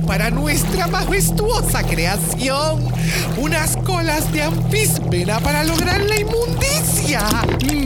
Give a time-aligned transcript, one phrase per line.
[0.00, 2.88] Para nuestra majestuosa creación.
[3.36, 7.20] Unas colas de anfisbena para lograr la inmundicia.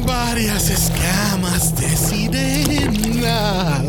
[0.07, 3.87] Varias escamas de sirenas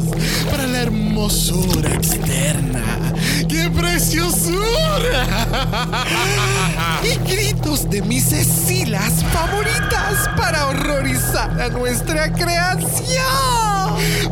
[0.50, 2.84] para la hermosura externa.
[3.48, 5.28] ¡Qué preciosura!
[7.04, 12.88] Y gritos de mis escilas favoritas para horrorizar a nuestra creación.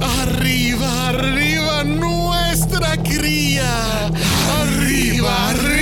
[0.01, 1.83] Arriba, arriba
[2.79, 4.07] nuestra cría.
[4.61, 5.74] Arriba, arriba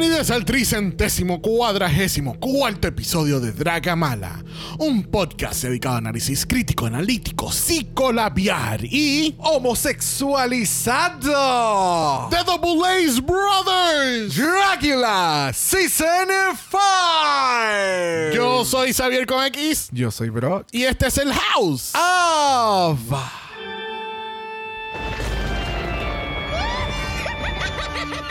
[0.00, 4.42] Bienvenidos al tricentésimo cuadragésimo cuarto episodio de Dragamala,
[4.78, 12.30] un podcast dedicado a análisis crítico, analítico, psicolabiar y Homosexualizado.
[12.30, 14.36] The Double A's Brothers.
[14.36, 16.28] Dracula Season
[16.70, 16.78] 5.
[18.34, 20.66] Yo soy Xavier con X Yo soy Brock.
[20.72, 21.92] y este es el House.
[21.94, 23.00] Of.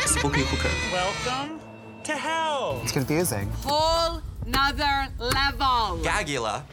[0.08, 0.72] Spooky hooker.
[0.92, 1.59] Welcome
[2.10, 2.80] to hell.
[2.84, 3.52] It's confusing.
[3.64, 6.02] whole nother level.
[6.02, 6.64] Gagula.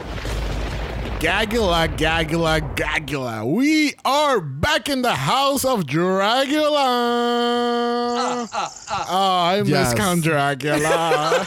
[1.21, 3.45] Gagula, Gagula, Gagula.
[3.45, 6.89] We are back in the house of Dracula.
[8.17, 9.49] oh, ah, ah, ah.
[9.51, 9.95] I miss Yes.
[9.95, 11.47] Count Dracula.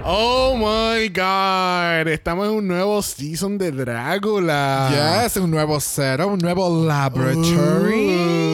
[0.04, 2.06] oh my God.
[2.06, 4.90] Estamos en un nuevo season de Drácula.
[5.24, 8.14] Yes, un nuevo cero, un nuevo laboratory.
[8.14, 8.49] Uh,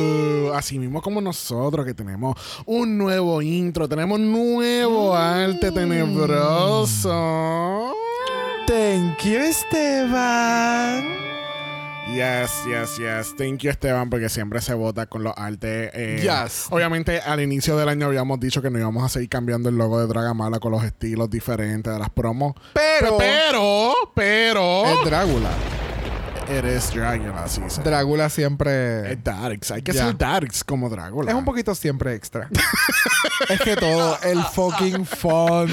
[0.57, 2.35] así mismo como nosotros que tenemos
[2.67, 5.71] un nuevo intro, tenemos nuevo arte
[6.87, 7.95] tenebroso.
[8.67, 11.05] Thank you, Esteban.
[12.15, 13.35] Yes, yes, yes.
[13.37, 15.91] Thank you, Esteban, porque siempre se vota con los artes.
[15.93, 16.67] eh, Yes.
[16.71, 20.01] Obviamente, al inicio del año habíamos dicho que no íbamos a seguir cambiando el logo
[20.01, 22.55] de Dragamala con los estilos diferentes de las promos.
[22.75, 24.85] Pero- pero, pero.
[24.87, 25.51] Es Drácula.
[26.49, 27.83] Eres Dracula, así se.
[27.83, 29.13] Drácula siempre.
[29.13, 29.71] Es Darks.
[29.73, 30.07] Hay que Ya.
[30.07, 31.31] ser Darks como Drácula.
[31.31, 32.49] Es un poquito siempre extra.
[33.49, 35.71] es que todo, el fucking font.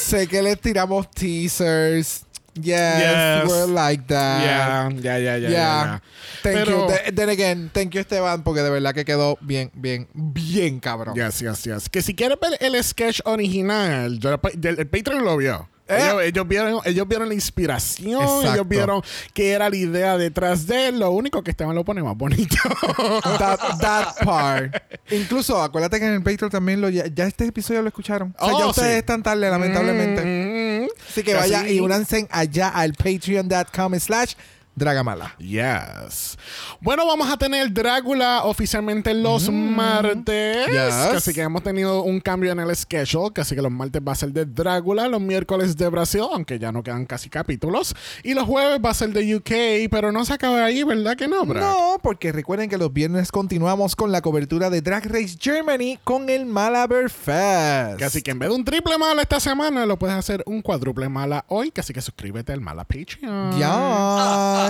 [0.00, 2.24] sé que le tiramos teasers.
[2.54, 3.48] Yes, Yes.
[3.50, 4.44] we're like that.
[4.44, 5.48] Ya, ya, ya, ya.
[5.48, 5.48] Yeah.
[5.48, 6.02] ya.
[6.42, 6.86] Thank Pero- you.
[6.94, 11.14] Th- Then again, thank you, Esteban, porque de verdad que quedó bien, bien, bien cabrón.
[11.14, 11.88] Yes, yes, yes.
[11.88, 15.66] Que si quieres ver el sketch original, yo- el, el Patreon lo vio.
[15.92, 16.06] Eh.
[16.08, 18.52] Ellos, ellos vieron, ellos vieron la inspiración, Exacto.
[18.54, 19.02] ellos vieron
[19.34, 20.98] que era la idea detrás de él.
[20.98, 22.56] Lo único que Esteban lo pone más bonito.
[23.38, 24.74] That, that part.
[25.10, 28.34] Incluso, acuérdate que en el Patreon también lo ya, ya este episodio lo escucharon.
[28.38, 28.98] O sea, Oh, ya ustedes sí.
[28.98, 30.22] están tarde, lamentablemente.
[30.24, 34.34] Mm, Así que Así- vaya y únanse allá al patreon.com slash
[34.74, 35.34] dragamala.
[35.38, 36.38] Yes.
[36.80, 40.68] Bueno, vamos a tener Drácula oficialmente los martes.
[40.68, 40.70] Mm.
[40.70, 40.94] Yes.
[41.16, 43.32] Así que hemos tenido un cambio en el schedule.
[43.36, 46.72] Así que los martes va a ser de Drácula, los miércoles de Brasil, aunque ya
[46.72, 47.94] no quedan casi capítulos.
[48.22, 51.28] Y los jueves va a ser de UK, pero no se acaba ahí, ¿verdad que
[51.28, 51.60] no, Brad?
[51.60, 56.28] No, porque recuerden que los viernes continuamos con la cobertura de Drag Race Germany con
[56.28, 58.02] el Malabar Fest.
[58.02, 61.08] Así que en vez de un triple mala esta semana, lo puedes hacer un cuádruple
[61.08, 61.72] mala hoy.
[61.76, 63.58] Así que suscríbete al mala Patreon.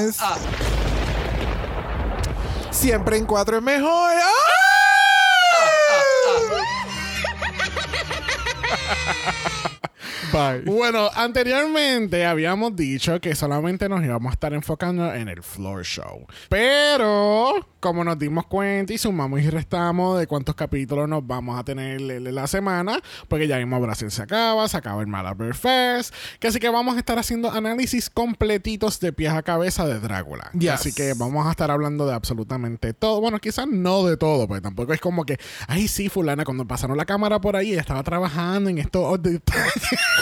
[0.00, 0.16] Yes.
[2.70, 4.12] Siempre en cuatro es mejor.
[10.32, 10.62] Bye.
[10.64, 16.26] Bueno, anteriormente habíamos dicho que solamente nos íbamos a estar enfocando en el floor show.
[16.48, 21.64] Pero, como nos dimos cuenta y sumamos y restamos de cuántos capítulos nos vamos a
[21.64, 22.98] tener en la semana,
[23.28, 26.96] porque ya mismo Brasil se acaba, se acaba el Malabar Fest, que así que vamos
[26.96, 30.50] a estar haciendo análisis completitos de pies a cabeza de Drácula.
[30.58, 30.70] Yes.
[30.70, 33.20] Así que vamos a estar hablando de absolutamente todo.
[33.20, 36.96] Bueno, quizás no de todo, porque tampoco es como que, ay, sí, fulana, cuando pasaron
[36.96, 39.02] la cámara por ahí, estaba trabajando en estos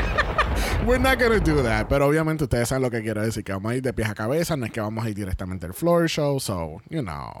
[0.83, 1.87] We're not gonna do that.
[1.87, 3.43] Pero obviamente ustedes saben lo que quiero decir.
[3.43, 4.57] Que vamos a ir de pies a cabeza.
[4.57, 6.39] No es que vamos a ir directamente al floor show.
[6.39, 7.31] So, you know.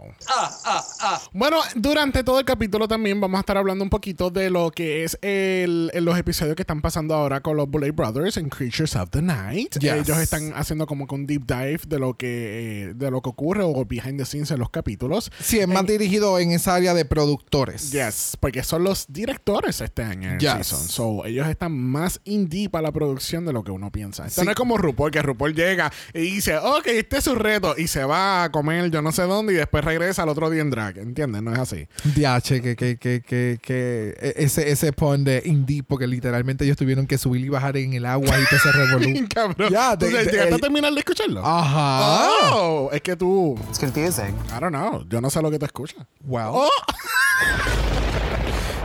[1.33, 5.03] Bueno, durante todo el capítulo también vamos a estar hablando un poquito de lo que
[5.03, 9.09] es el, los episodios que están pasando ahora con los Bullet Brothers en Creatures of
[9.09, 9.77] the Night.
[9.79, 9.93] Yes.
[9.93, 13.29] Ellos están haciendo como que un deep dive de lo que eh, de lo que
[13.29, 15.31] ocurre o behind the scenes en los capítulos.
[15.39, 17.91] Sí, es más dirigido en esa área de productores.
[17.91, 20.67] Yes, porque son los directores este año en el Yes.
[20.67, 20.87] season.
[20.87, 24.25] So, ellos están más in deep a la producción de lo que uno piensa.
[24.27, 24.45] Esto Sí.
[24.45, 27.87] no es como RuPaul, que RuPaul llega y dice, ok, este es su reto, y
[27.87, 30.69] se va a comer yo no sé dónde y después regresa al otro día en
[30.69, 30.97] drag.
[30.97, 31.41] ¿Entiendes?
[31.41, 31.87] No es así.
[32.03, 36.75] DH, que, que, que, que, que e- ese, ese pon de indie, porque literalmente ellos
[36.77, 39.27] tuvieron que subir y bajar en el agua y todo ese revolú.
[39.33, 39.71] Cabrón.
[39.71, 41.45] Ya, ¿Tú de- sabes, de- ¿Llegaste a terminar de escucharlo?
[41.45, 42.29] Ajá.
[42.53, 44.35] Oh, es que tú, It's confusing.
[44.55, 46.05] I don't know, yo no sé lo que te escuchas.
[46.21, 46.51] Wow.
[46.65, 46.69] Oh.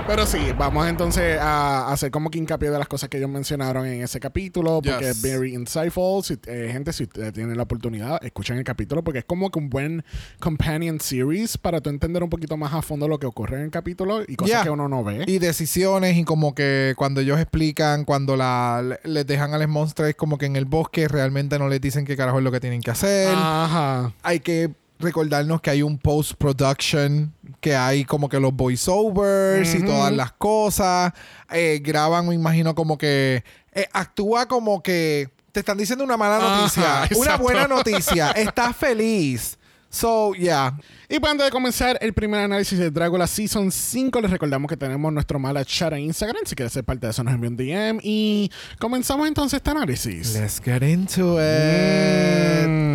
[0.06, 3.87] Pero sí, vamos entonces a hacer como que hincapié de las cosas que ellos mencionaron
[3.87, 5.17] en ese capítulo, porque Yes.
[5.17, 6.23] es very insightful.
[6.23, 9.58] Si, eh, gente, si ustedes tienen la oportunidad, escuchen el capítulo, porque es como que
[9.58, 10.05] un buen
[10.38, 13.70] companion series para tú entender un poquito más a fondo lo que ocurre en el
[13.70, 14.62] capítulo y cosas Yeah.
[14.62, 15.25] que uno no ve.
[15.26, 19.69] Y decisiones y como que cuando ellos explican, cuando la, le- les dejan a los
[19.69, 22.61] monstruos como que en el bosque realmente no les dicen qué carajo es lo que
[22.61, 23.35] tienen que hacer.
[23.37, 24.12] Ajá.
[24.23, 29.87] Hay que recordarnos que hay un post-production, que hay como que los voiceovers y Ujú.
[29.87, 31.13] todas las cosas.
[31.51, 36.37] Eh, graban, me imagino, como que eh, actúa como que te están diciendo una mala
[36.37, 39.59] Ajá, noticia, una buena noticia, estás feliz.
[39.89, 40.77] So, yeah.
[41.09, 44.77] Y pues antes de comenzar el primer análisis de Dragula Season 5, les recordamos que
[44.77, 46.45] tenemos nuestro mala chat en Instagram.
[46.45, 48.01] Si quieres ser parte de eso, nos envía un DM.
[48.03, 50.35] Y comenzamos entonces este análisis.
[50.35, 52.69] Let's get into it.
[52.69, 52.86] Mm.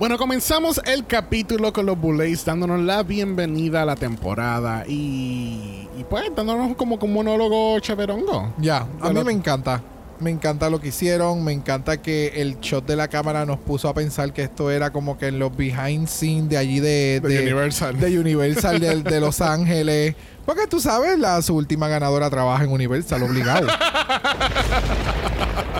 [0.00, 6.04] Bueno, comenzamos el capítulo con los Bullets dándonos la bienvenida a la temporada y, y
[6.08, 8.54] pues dándonos como un monólogo cheverongo.
[8.56, 9.82] Ya, a mí me encanta.
[10.18, 11.44] Me encanta lo que hicieron.
[11.44, 14.90] Me encanta que el shot de la cámara nos puso a pensar que esto era
[14.90, 18.00] como que en los behind scenes de allí de, De Universal.
[18.00, 20.14] de Universal de, de Los Ángeles.
[20.46, 23.66] Porque tú sabes, la, su última ganadora trabaja en Universal, obligado.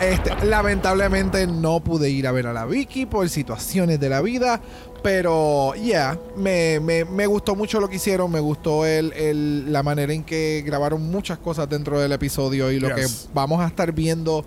[0.01, 4.59] Este, lamentablemente no pude ir a ver a la Vicky por situaciones de la vida.
[5.03, 8.31] Pero, yeah, me, me- me gustó mucho lo que hicieron.
[8.33, 12.71] Me gustó el, el- la manera en que grabaron muchas cosas dentro del episodio.
[12.73, 13.27] Y lo Yes.
[13.27, 14.43] que vamos a estar viendo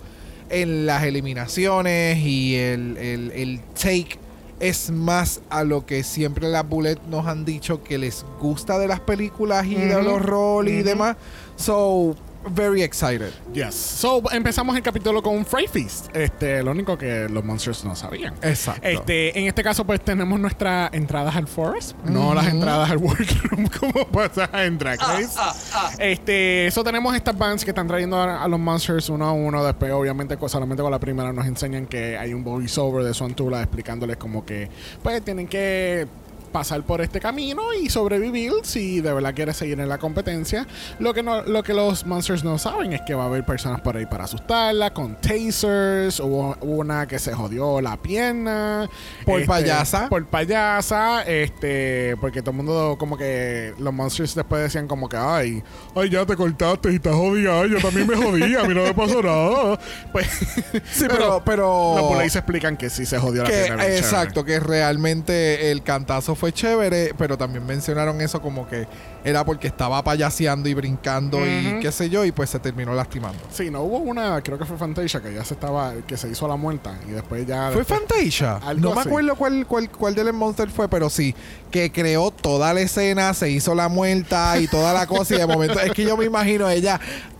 [0.49, 4.17] en las eliminaciones y el, el- el take
[4.63, 8.87] es más a lo que siempre las Bullet nos han dicho que les gusta de
[8.87, 11.17] las películas y de los roles y demás.
[11.57, 12.15] So,
[12.49, 13.31] very excited.
[13.53, 13.75] Yes.
[13.75, 16.15] So, empezamos el capítulo con un Fright Feast.
[16.15, 18.33] Este, lo único que los monsters no sabían.
[18.41, 18.87] Exacto.
[18.87, 23.67] Este, en este caso, pues tenemos nuestras entradas al forest, no las entradas al workroom
[23.79, 25.39] como pasa en Drag Race.
[25.99, 29.63] Este, eso tenemos estas bands que están trayendo a, a los monsters uno a uno.
[29.63, 34.17] Después, obviamente, solamente con la primera nos enseñan que hay un voiceover de Tula explicándoles
[34.17, 34.69] como que,
[35.01, 36.07] pues, tienen que
[36.53, 40.65] pasar por este camino y sobrevivir si de verdad quieres seguir en la competencia.
[40.99, 43.81] Lo que no, lo que los monsters no saben es que va a haber personas
[43.81, 48.89] por ahí para asustarla, con tasers, hubo una que se jodió la pierna.
[49.25, 50.07] Por este, payasa.
[50.09, 55.17] Por payasa, este, porque todo el mundo como que los monsters después decían como que,
[55.17, 55.63] ay,
[55.95, 58.83] ay, ya te cortaste y estás jodida, Ay, yo también me jodí, a mí no
[58.83, 59.79] me pasó nada.
[60.11, 60.27] Pues,
[60.91, 63.75] Sí, pero, pero los police explican que sí se jodió la que, pierna.
[63.77, 63.97] bien chévere.
[63.97, 68.87] exacto, que realmente el cantazo fue chévere, pero también mencionaron eso como que
[69.23, 73.39] era porque estaba payaseando y brincando y qué sé yo, y pues se terminó lastimando.
[73.51, 76.47] Sí, no hubo una, creo que fue Fantasia, que ya se estaba, que se hizo
[76.47, 77.69] la muerta y después ya.
[77.71, 78.59] ¿Fue después- Fantasia?
[78.77, 81.33] No me acuerdo cuál, cuál, cuál de los monsters fue, pero sí,
[81.71, 85.47] que creó toda la escena, se hizo la muerta y toda la cosa, y de
[85.47, 86.99] momento, es que yo me imagino ella,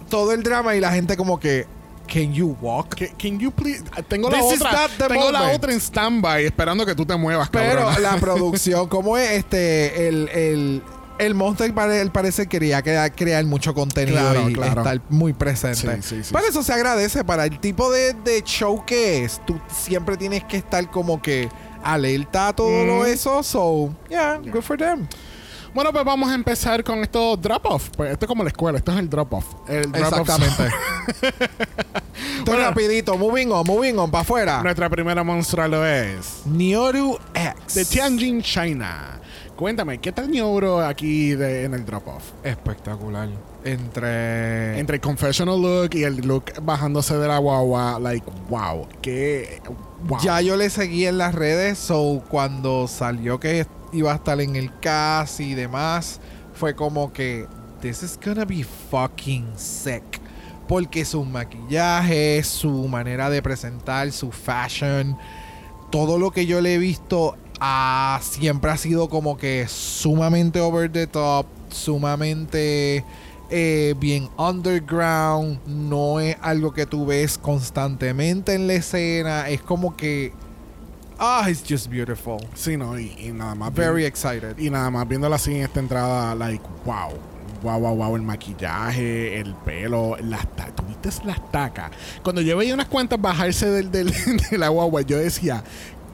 [0.09, 1.65] todo el drama y la gente como que,
[2.13, 2.93] ¿Can you walk?
[2.95, 3.83] Que- Can you please?
[4.07, 4.87] Tengo la This is otra.
[5.07, 7.99] Tengo la otra en standby esperando que tú te muevas, Pero cabrona.
[7.99, 10.07] la producción, ¿cómo es este?
[10.07, 10.83] El, el,
[11.17, 14.81] el Monster pare- al parecer quería crear, crear mucho contenido Claro, y claro.
[14.81, 16.01] estar muy presente.
[16.01, 19.41] Sí, sí, sí, Para eso se agradece, para el tipo de, de show que es,
[19.45, 21.49] tú siempre tienes que estar como que
[21.83, 23.05] alerta a todo Mm.
[23.07, 23.41] eso.
[23.43, 25.07] So, yeah, good for them.
[25.73, 27.89] Bueno, pues vamos a empezar con estos drop-off.
[27.97, 29.45] Pues esto es como la escuela, esto es el drop-off.
[29.67, 30.63] El Exactamente.
[31.23, 32.63] Entonces, Bueno.
[32.69, 34.61] rapidito, moving on, moving on, para afuera.
[34.61, 36.43] Nuestra primera monstrua lo es.
[36.45, 37.73] Nioru X.
[37.75, 39.19] De Tianjin, China.
[39.55, 42.23] Cuéntame, ¿qué tal Neuro aquí de- en el drop-off?
[42.43, 43.29] Espectacular.
[43.63, 44.77] Entre...
[44.79, 49.61] Entre el confessional look y el look bajándose de la guagua, like, wow, qué.
[50.07, 50.19] Wow.
[50.21, 54.55] Ya yo le seguí en las redes, so cuando salió que iba a estar en
[54.55, 56.19] el cast y demás,
[56.53, 57.47] fue como que,
[57.81, 60.03] this is gonna be fucking sick.
[60.67, 65.17] Porque su maquillaje, su manera de presentar, su fashion,
[65.91, 70.91] todo lo que yo le he visto ah, siempre ha sido como que sumamente over
[70.91, 73.05] the top, sumamente
[73.49, 75.59] eh, bien underground.
[75.65, 79.49] No es algo que tú ves constantemente en la escena.
[79.49, 80.33] Es como que.
[81.19, 82.37] Ah, it's just beautiful.
[82.55, 83.73] Sí, no, y, y nada más.
[83.73, 84.57] Very vi- excited.
[84.57, 87.11] y nada más viéndola así en esta entrada, like, wow.
[87.61, 90.75] Wow, wow, wow, el maquillaje, el pelo, las tacas.
[90.75, 91.91] ¿Tuviste las tacas?
[92.21, 94.11] Cuando yo veía unas cuantas bajarse del, del,
[94.51, 95.63] de la guagua, yo decía,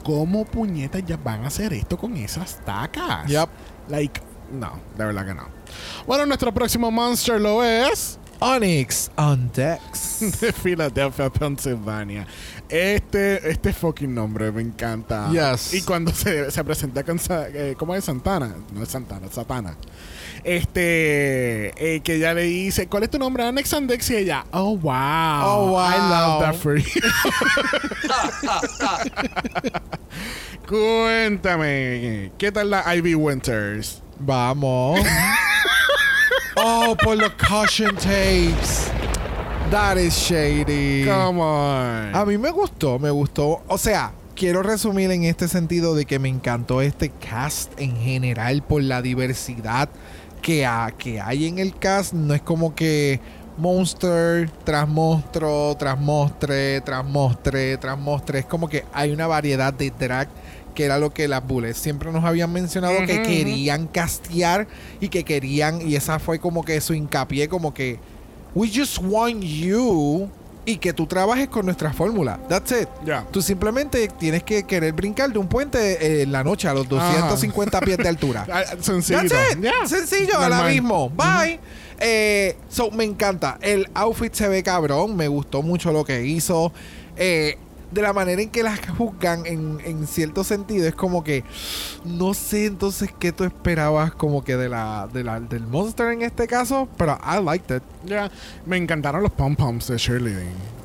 [0.04, 3.26] ¿cómo puñetas ya van a hacer esto con esas tacas?
[3.26, 3.48] Yep.
[3.88, 4.20] Like,
[4.52, 5.48] no, de verdad que no.
[6.06, 10.20] Bueno, nuestro próximo monster lo es Onyx on Dex.
[10.40, 12.28] de Philadelphia, Pennsylvania.
[12.70, 15.28] Este, este fucking nombre me encanta.
[15.30, 15.74] Yes.
[15.74, 18.54] Y cuando se, se presenta con, eh, ¿cómo es Santana?
[18.72, 19.76] No es Santana, es Satana.
[20.44, 23.44] Este, eh, que ella le dice, ¿cuál es tu nombre?
[23.52, 25.42] Dex y ella, oh wow.
[25.42, 25.80] Oh, wow.
[25.80, 27.00] I love that for you.
[30.66, 34.02] Cuéntame, ¿qué tal la Ivy Winters?
[34.20, 35.00] Vamos.
[36.56, 38.89] oh, por los caution tapes.
[39.70, 41.04] That is shady.
[41.06, 42.14] Come on.
[42.14, 43.62] A mí me gustó, me gustó.
[43.68, 48.62] O sea, quiero resumir en este sentido de que me encantó este cast en general
[48.62, 49.88] por la diversidad
[50.42, 52.14] que, ha- que hay en el cast.
[52.14, 53.20] No es como que
[53.58, 58.40] monster tras monstruo, tras mostre, tras mostre, tras mostre.
[58.40, 60.28] Es como que hay una variedad de drag
[60.74, 64.66] que era lo que las Bullets siempre nos habían mencionado que querían castear
[65.00, 67.98] y que querían, y esa fue como que su hincapié, como que
[68.54, 70.28] we just want you
[70.66, 72.38] y que tú trabajes con nuestra fórmula.
[72.48, 72.88] That's it.
[73.04, 73.26] Ya.
[73.30, 76.88] Tú simplemente tienes que querer brincar de un puente eh, en la noche a los
[76.88, 78.46] 250 pies de altura.
[78.52, 79.20] Ah, Sencillo.
[79.28, 79.86] That's it.
[79.86, 80.66] Sencillo, al Normal.
[80.66, 81.10] abismo.
[81.10, 81.60] Bye.
[81.98, 83.58] Eh, so, me encanta.
[83.60, 85.16] El outfit se ve cabrón.
[85.16, 86.72] Me gustó mucho lo que hizo.
[87.16, 87.56] Eh,
[87.90, 91.44] de la manera en que las juzgan, en, en cierto sentido, es como que
[92.04, 96.22] no sé entonces qué tú esperabas como que de la, de la del monster en
[96.22, 97.82] este caso, pero I liked it.
[98.04, 98.30] Ya.
[98.66, 100.34] Me encantaron los pom-poms de Shirley.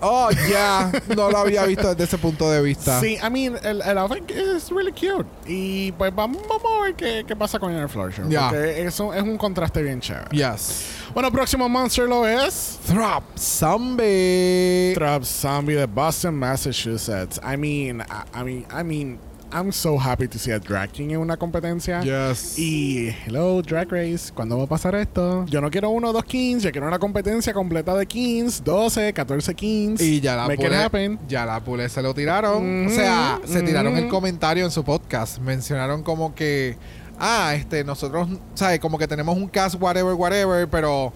[0.02, 0.92] Oh, ya.
[1.16, 3.00] no lo había visto desde ese punto de vista.
[3.00, 5.26] Sí, I mean, el, el outfit es really cute.
[5.48, 8.30] Y pues vamos, vamos a ver qué, qué pasa con el Floor Show.
[8.30, 8.50] Ya.
[8.50, 10.30] Porque eso es un contraste bien chévere.
[10.32, 10.86] Yes.
[11.14, 12.78] Bueno, próximo monster lo es.
[12.86, 14.94] Throp Zombie.
[14.96, 17.40] Trap Zombie de Boston, Massachusetts.
[17.44, 19.20] I mean, I, I mean, I mean,
[19.56, 22.02] I'm so happy to see a drag king en una competencia.
[22.02, 22.60] Yes.
[22.60, 25.46] Y hello Drag Race, ¿cuándo va a pasar esto?
[25.46, 29.14] Yo no quiero uno o dos kings, yo quiero una competencia completa de kings, 12,
[29.14, 30.02] 14 kings.
[30.02, 31.20] Y ya la Make it pule, happen.
[31.30, 32.88] ya la pule se lo tiraron.
[32.88, 35.40] O sea, se tiraron el comentario en su podcast.
[35.40, 36.76] Mencionaron como que,
[37.18, 38.82] ah, este, nosotros, ¿sabes?
[38.82, 41.14] Como que tenemos un cast whatever, whatever, pero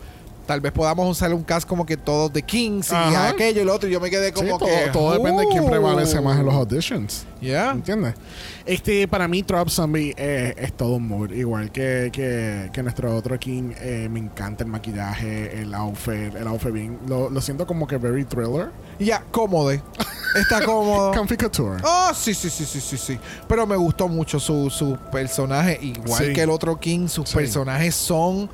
[0.50, 3.30] tal vez podamos usar un cast como que todos de Kings y Ajá.
[3.30, 3.88] aquello y lo otro.
[3.88, 4.90] Y yo me quedé Sí, como todo, que.
[4.92, 7.28] todo depende de quién prevalece más en los auditions.
[7.40, 7.70] Yeah.
[7.70, 8.16] ¿Entiendes?
[8.66, 11.30] Este, para mí, Trap Zombie eh, es todo un mood.
[11.34, 13.74] Igual que, que, que nuestro otro King.
[13.80, 16.98] eh, me encanta el maquillaje, el outfit, el outfit bien.
[17.08, 18.72] Lo, lo siento como que very thriller.
[18.98, 19.70] Ya, cómodo.
[19.72, 21.12] Está cómodo.
[21.14, 21.78] Comfy Couture.
[21.84, 23.20] Oh, sí, sí, sí, sí, sí, sí.
[23.48, 25.78] Pero me gustó mucho su, su personaje.
[25.80, 26.34] Igual Sí.
[26.34, 27.36] que el otro King, sus Sí.
[27.36, 28.50] personajes son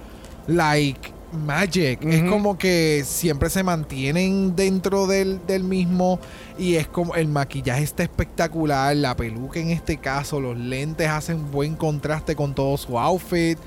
[0.47, 2.03] like magic.
[2.03, 6.19] Es como que siempre se mantienen dentro del, del mismo.
[6.57, 8.95] Y es como el maquillaje está espectacular.
[8.95, 13.57] La peluca en este caso, los lentes hacen buen contraste con todo su outfit.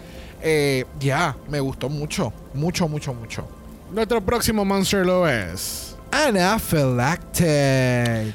[0.43, 2.33] Eh, ya, me gustó mucho.
[2.55, 3.47] Mucho, mucho, mucho.
[3.93, 5.98] Nuestro próximo monster lo es.
[6.11, 7.47] Anaphylactic.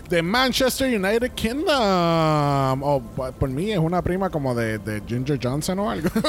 [0.10, 2.84] De Manchester United Kingdom.
[2.84, 6.10] O pa- por mí es una prima como de, de Ginger Johnson o algo.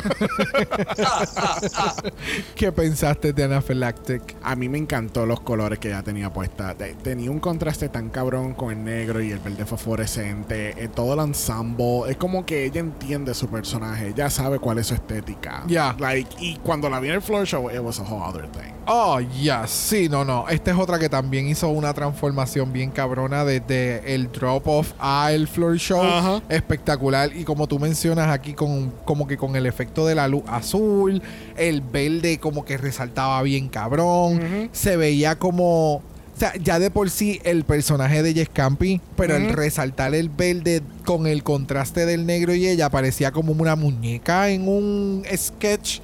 [2.55, 4.37] ¿Qué pensaste de Anaphylactic?
[4.43, 6.75] A mí me encantó los colores que ella tenía puesta.
[6.75, 10.75] Te- Tenía un contraste tan cabrón con el negro y el verde fosforescente.
[10.83, 12.03] eh, todo el ensemble.
[12.09, 14.09] Es como que ella entiende su personaje.
[14.09, 15.63] Ella sabe cuál es su estética.
[15.67, 15.95] Ya.
[15.99, 18.73] Like, y cuando la vi en el floor show, it was a whole other thing.
[18.87, 19.71] Oh, yes.
[19.71, 20.47] Sí, no, no.
[20.49, 25.49] Esta es otra que también hizo una transformación bien cabrona desde el drop-off a el
[25.49, 26.03] floor show.
[26.03, 26.43] Ajá.
[26.49, 27.31] Espectacular.
[27.37, 31.23] Y como tú mencionas aquí, con, como que con el efecto de la luz azul,
[31.57, 34.71] el verde como que resaltaba bien cabrón.
[34.73, 35.97] Se veía como...
[35.97, 40.29] O sea, ya de por sí el personaje de Jess Campi, pero el resaltar el
[40.29, 46.01] verde con el contraste del negro y ella parecía como una muñeca en un sketch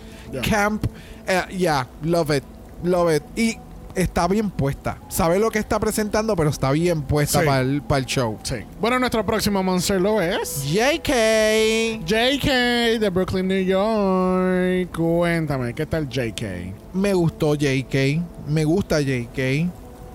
[0.49, 0.85] camp.
[1.27, 2.45] Eh, yeah, love it.
[2.85, 3.23] Love it.
[3.35, 3.59] Y
[3.95, 4.99] está bien puesta.
[5.09, 7.47] Sabe lo que está presentando, pero está bien puesta Sí.
[7.47, 8.39] para el, para el show.
[8.43, 8.57] Sí.
[8.81, 10.65] Bueno, nuestro próximo monster lo es.
[10.65, 12.05] JK.
[12.05, 14.91] JK de Brooklyn, New York.
[14.97, 16.75] Cuéntame, ¿qué tal JK?
[16.95, 18.21] Me gustó JK.
[18.49, 19.69] Me gusta JK.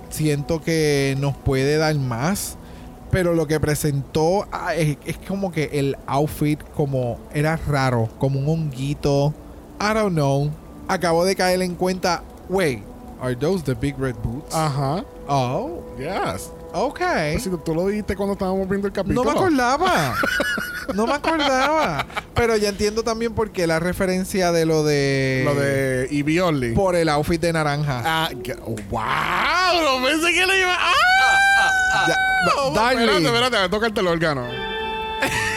[0.09, 2.57] Siento que nos puede dar más.
[3.11, 8.39] Pero lo que presentó ah, es, es como que el outfit como era raro, como
[8.39, 9.33] un honguito.
[9.79, 10.51] I don't know.
[10.87, 12.79] Acabo de caer en cuenta, wait,
[13.25, 14.53] are those the big red boots?
[14.53, 15.03] Ajá.
[15.27, 16.51] Oh, Yes.
[16.73, 16.99] ok.
[16.99, 19.23] Pues si tú, tú lo dijiste cuando estábamos viendo el capítulo.
[19.23, 20.15] No me acordaba.
[20.93, 22.05] No me acordaba.
[22.35, 25.41] Pero ya entiendo también por qué la referencia de lo de.
[25.43, 26.73] Lo de Only.
[26.73, 28.03] Por el outfit de naranja.
[28.05, 28.29] Ah,
[28.91, 30.75] wow, no pensé que le iba.
[30.77, 32.05] ¡Ah!
[32.07, 32.15] Ya,
[32.59, 34.45] Oh, espérate, espérate, me toca el órgano.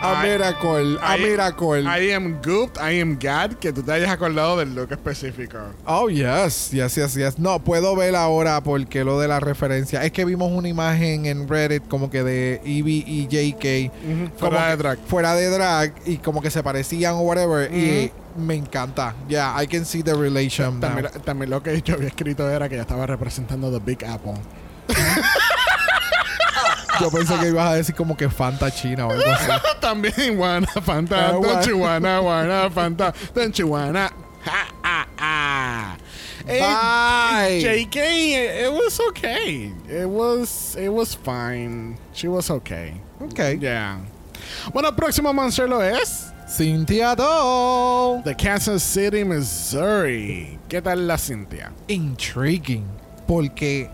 [0.00, 0.98] A I- Miracle.
[1.02, 1.82] A I- Miracle.
[1.82, 5.58] I am gooped, I am gad, que tú te hayas acordado del look específico.
[5.86, 6.70] Oh, yes.
[6.70, 7.38] Yes, yes, yes.
[7.38, 10.04] No, puedo ver ahora porque lo de la referencia.
[10.04, 13.92] Es que vimos una imagen en Reddit como que de Eevee y JK.
[14.38, 14.98] como Fuera de drag.
[15.06, 17.72] Fuera de drag y como que se parecían o whatever.
[17.74, 19.14] Y me encanta.
[19.28, 20.80] Yeah, I can see the relation.
[20.80, 24.34] También, también lo que yo había escrito era que ella estaba representando The Big Apple.
[27.00, 29.50] Yo pensé que ibas a decir como que Fanta China o algo así.
[29.80, 31.60] también, Juana Fanta, Ah, Don.
[31.62, 34.10] Chihuana, Juana Fanta, Don Chihuana.
[34.44, 35.96] Ja, ah, ah.
[36.46, 37.60] Eh, Bye.
[37.60, 39.70] JK, it was okay.
[39.88, 41.98] It was, it was fine.
[42.14, 42.94] She was okay.
[43.20, 43.38] Ok.
[43.60, 43.98] Yeah.
[44.72, 48.22] Bueno, el próximo monster lo es Cynthia Do.
[48.24, 50.58] de Kansas City, Missouri.
[50.70, 51.70] ¿Qué tal la Cintia?
[51.88, 52.86] Intriguing.
[53.26, 53.90] Porque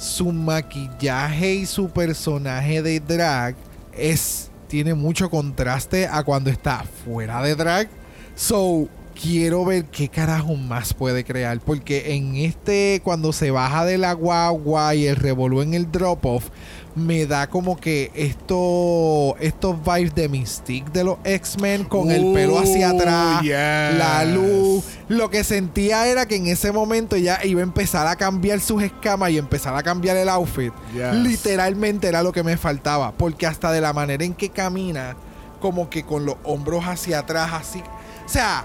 [0.00, 3.54] su maquillaje y su personaje de drag
[3.92, 4.50] es.
[4.66, 7.88] Tiene mucho contraste a cuando está fuera de drag.
[8.34, 8.88] So.
[9.20, 11.60] Quiero ver qué carajo más puede crear.
[11.60, 16.48] Porque en este, cuando se baja de la guagua y el revolú en el drop-off,
[16.94, 22.58] me da como que esto, estos vibes de Mystique de los X-Men con el pelo
[22.58, 23.50] hacia atrás, yes.
[23.98, 24.84] la luz.
[25.08, 28.82] Lo que sentía era que en ese momento ya iba a empezar a cambiar sus
[28.82, 30.72] escamas y empezar a cambiar el outfit.
[30.92, 31.14] Yes.
[31.14, 33.12] Literalmente era lo que me faltaba.
[33.12, 35.16] Porque hasta de la manera en que camina,
[35.60, 37.82] como que con los hombros hacia atrás, así.
[38.24, 38.64] O sea,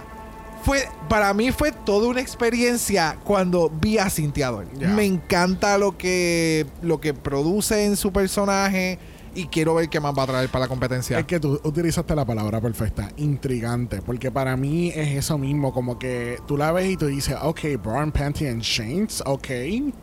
[0.66, 4.72] fue, para mí fue toda una experiencia cuando vi a Cynthia Doyle.
[4.80, 4.88] Ya.
[4.88, 8.98] Me encanta lo que, lo que produce en su personaje
[9.36, 11.20] y quiero ver qué más va a traer para la competencia.
[11.20, 16.00] Es que tú utilizaste la palabra perfecta, intrigante, porque para mí es eso mismo, como
[16.00, 19.48] que tú la ves y tú dices, ok, brown panty and chains, ok,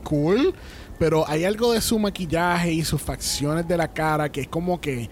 [0.04, 0.54] cool,
[0.98, 4.80] pero hay algo de su maquillaje y sus facciones de la cara que es como
[4.80, 5.10] que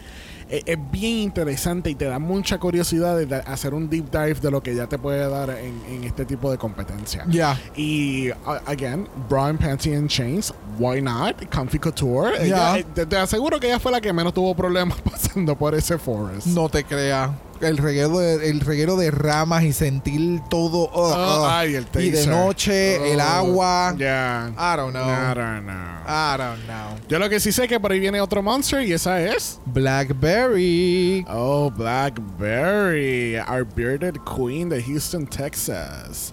[0.51, 4.51] es, es bien interesante y te da mucha curiosidad de hacer un deep dive de
[4.51, 7.25] lo que ya te puede dar en, en este tipo de competencia.
[7.29, 7.59] Ya.
[7.77, 11.37] Y, uh, again, Brown Panty and Chains, why not?
[11.51, 12.33] Comfy Couture.
[12.39, 12.45] Ya.
[12.45, 15.75] Ella, eh, te, te aseguro que ella fue la que menos tuvo problemas pasando por
[15.75, 16.49] ese forest.
[16.49, 17.31] No te creas.
[17.61, 20.91] El reguero de, el reguero de ramas y sentir todo.
[20.93, 21.47] Oh, uh.
[21.47, 23.95] ay, el y de noche, el Oh, agua.
[23.99, 24.53] Yeah.
[24.57, 25.05] I don't know.
[25.05, 25.75] I don't know.
[26.07, 26.97] I don't know.
[27.09, 29.61] Yo lo que sí sé que por ahí viene otro monster y esa es.
[29.67, 31.25] Blackberry.
[31.29, 36.33] Oh, Blackberry, our bearded queen de Houston, Texas.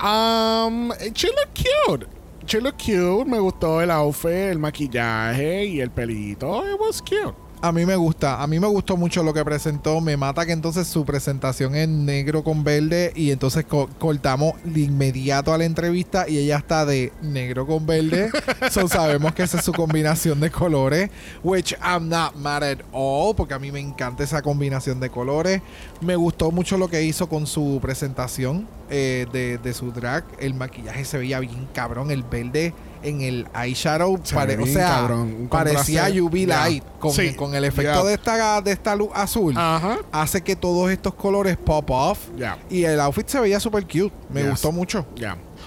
[0.00, 2.06] Um, she looked cute.
[2.46, 3.26] She looked cute.
[3.26, 6.64] Me gustó el outfit, el maquillaje y el pelito.
[6.64, 7.34] It was cute.
[7.60, 10.00] A mí me gusta, a mí me gustó mucho lo que presentó.
[10.00, 14.82] Me mata que entonces su presentación es negro con verde y entonces co- cortamos de
[14.82, 18.30] inmediato a la entrevista y ella está de negro con verde.
[18.70, 21.10] so sabemos que esa es su combinación de colores,
[21.42, 25.60] which I'm not mad at all porque a mí me encanta esa combinación de colores.
[26.00, 30.24] Me gustó mucho lo que hizo con su presentación eh, de, de su drag.
[30.38, 35.48] El maquillaje se veía bien cabrón, el verde en el eyeshadow, pare- o sea, cabrón,
[35.50, 36.08] parecía.
[36.22, 36.46] UV Yeah.
[36.68, 38.04] light con, Sí, con el efecto yeah.
[38.04, 39.54] de esta de esta luz azul.
[39.56, 39.98] Ajá.
[40.12, 42.18] Hace que todos estos colores pop off.
[42.36, 42.58] Ya.
[42.70, 44.12] Y el outfit se veía super cute.
[44.30, 44.50] Me Yes.
[44.50, 45.06] gustó mucho.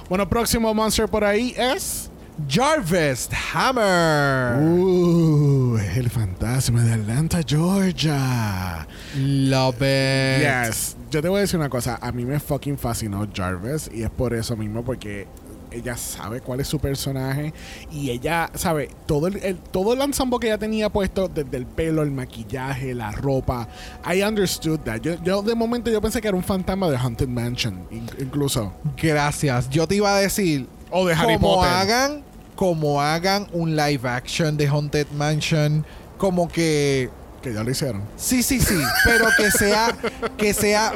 [0.10, 2.10] Bueno, próximo monster por ahí es.
[2.50, 4.58] Jarvis Hammer.
[4.64, 8.88] Uh, el fantasma de Atlanta, Georgia.
[9.16, 10.42] Love it.
[10.68, 10.98] Yes.
[11.12, 12.00] Yo te voy a decir una cosa.
[12.02, 15.28] A mí me fucking fascinó Jarvis y es por eso mismo, porque
[15.72, 17.54] ella sabe cuál es su personaje
[17.92, 21.66] y ella sabe todo el, el- todo el ensemble que ella tenía puesto desde el
[21.66, 23.68] pelo, el maquillaje, la ropa.
[24.06, 25.02] I understood that.
[25.02, 28.74] Yo, yo de momento yo pensé que era un fantasma de Haunted Mansion, in- incluso.
[29.02, 29.70] Gracias.
[29.70, 30.68] Yo te iba a decir.
[30.90, 31.72] O de Harry como Potter.
[31.72, 32.24] hagan,
[32.56, 35.86] como hagan un live action de Haunted Mansion,
[36.18, 37.10] como que
[37.42, 38.04] Que ya lo hicieron.
[38.18, 39.96] Sí, sí, sí, pero que sea,
[40.38, 40.94] que sea,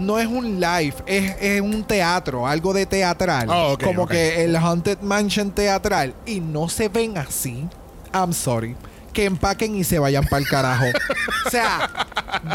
[0.00, 3.48] no es un live, es, es un teatro, algo de teatral.
[3.50, 6.14] Oh, ok, como que el Haunted Mansion teatral.
[6.26, 7.68] Y no se ven así.
[8.12, 8.76] I'm sorry.
[9.12, 10.84] Que empaquen y se vayan para el carajo.
[11.46, 11.90] o sea,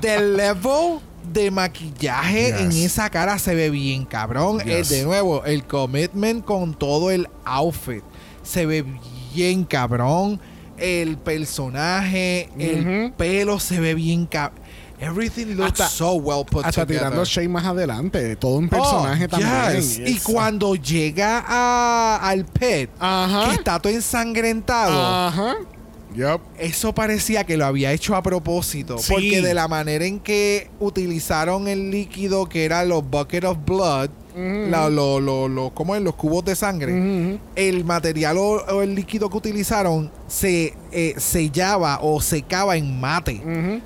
[0.01, 0.99] del level
[1.31, 2.61] de maquillaje Yes.
[2.61, 4.61] en esa cara se ve bien, cabrón.
[4.61, 4.89] Eh, Yes.
[4.89, 8.03] de nuevo, el commitment con todo el outfit
[8.43, 8.85] se ve
[9.33, 10.39] bien, cabrón.
[10.77, 14.59] El personaje, el pelo se ve bien, cabrón.
[14.99, 17.09] Everything looks Hasta- so well put Hasta together.
[17.09, 18.35] tirando shade más adelante.
[18.37, 19.75] Todo un personaje Oh, también.
[19.75, 19.99] yes.
[19.99, 23.49] Y It's- cuando llega a- al pet, Ajá.
[23.49, 24.93] que está todo ensangrentado,
[25.27, 25.55] Ajá.
[26.57, 28.97] Eso parecía que lo había hecho a propósito.
[28.97, 29.11] Sí.
[29.13, 34.09] Porque de la manera en que utilizaron el líquido que era los bucket of blood,
[34.35, 36.01] la- lo- lo- lo- ¿cómo es?
[36.01, 37.39] Los cubos de sangre.
[37.55, 43.41] El material o, o el líquido que utilizaron se eh, sellaba o secaba en mate.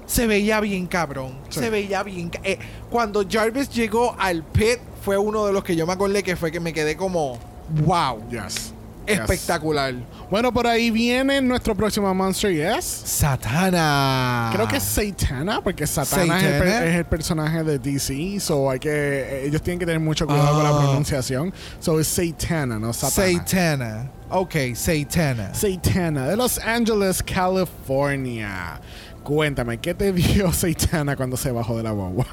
[0.08, 1.34] Se veía bien cabrón.
[1.50, 1.60] Sí.
[1.60, 2.32] Se veía bien.
[2.44, 2.58] eh,
[2.90, 6.52] cuando Jarvis llegó al pit, fue uno de los que yo me acordé que fue
[6.52, 7.38] que me quedé como,
[7.86, 8.74] wow, Yes.
[9.14, 9.94] Espectacular.
[10.30, 12.86] Bueno, por ahí viene nuestro próximo Monster Yes.
[12.86, 14.50] Satana.
[14.54, 16.86] Creo que es Satana, porque Satana es el, per- Satana.
[16.86, 18.40] es el personaje de DC.
[18.40, 20.78] So hay que, ellos tienen que tener mucho cuidado con la Ah.
[20.80, 21.54] pronunciación.
[21.80, 23.40] So es Satana, no Satana.
[23.40, 24.12] Satana.
[24.30, 25.54] Ok, Satana.
[25.56, 28.80] Satana, de Los Angeles, California.
[29.24, 32.26] Cuéntame, ¿qué te dio Satana cuando se bajó de la guagua?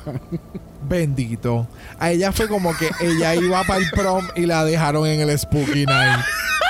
[0.89, 1.67] Bendito.
[1.99, 5.39] A ella fue como que ella iba para el prom y la dejaron en el
[5.39, 6.21] Spooky Night.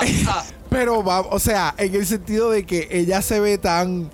[0.70, 4.08] Pero va, o sea, en el sentido de que ella se ve tan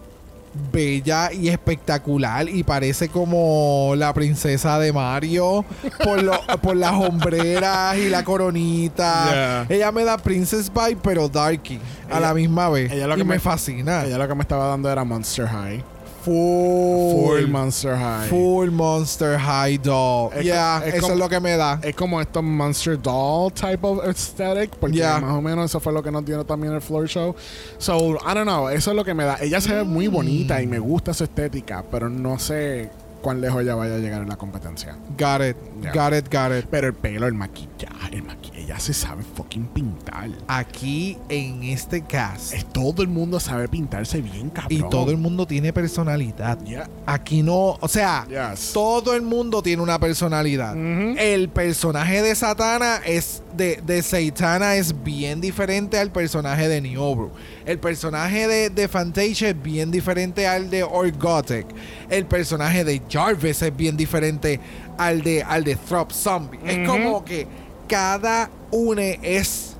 [0.72, 5.66] bella y espectacular y parece como la princesa de Mario
[6.02, 9.66] por, lo- por las hombreras y la coronita.
[9.68, 9.76] Yeah.
[9.76, 11.78] Ella me da Princess Vibe, pero Darky
[12.10, 12.90] a la misma vez.
[12.90, 14.04] ella lo y que me, me- fascina.
[14.06, 15.84] Ella lo que me estaba dando era Monster High.
[16.26, 18.28] Full, Full Monster High.
[18.28, 20.32] Full Monster High Doll.
[20.34, 21.78] Es yeah, es eso como- es lo que me da.
[21.82, 25.20] Es como estos Monster Doll type of aesthetic, porque Yeah.
[25.20, 27.34] más o menos eso fue lo que nos dio también el floor show.
[27.78, 29.38] So, I don't know, eso es lo que me da.
[29.40, 32.90] Ella se ve muy bonita y me gusta su estética, pero no sé
[33.22, 34.96] cuán lejos ella vaya a llegar en la competencia.
[35.18, 35.56] Got it.
[35.82, 35.92] Yeah.
[35.92, 36.66] Got it, got it.
[36.70, 40.28] Pero el pelo, el maquillaje, el maquillaje, ella se sabe fucking pintar.
[40.48, 42.52] Aquí en este cast.
[42.52, 44.72] Es, todo el mundo sabe pintarse bien, cabrón.
[44.72, 46.60] Y todo el mundo tiene personalidad.
[46.64, 46.90] Yeah.
[47.06, 48.72] Aquí no, o sea, Yes.
[48.72, 50.76] todo el mundo tiene una personalidad.
[50.76, 57.30] El personaje de Satana es de, de Satana es bien diferente al personaje de Niobru.
[57.64, 61.66] El personaje de, de Fantasia es bien diferente al de Orgotic.
[62.10, 64.60] El personaje de Jarvis es bien diferente
[64.98, 66.58] al de al de Throp Zombie.
[66.66, 67.46] Es como que
[67.88, 69.76] cada une es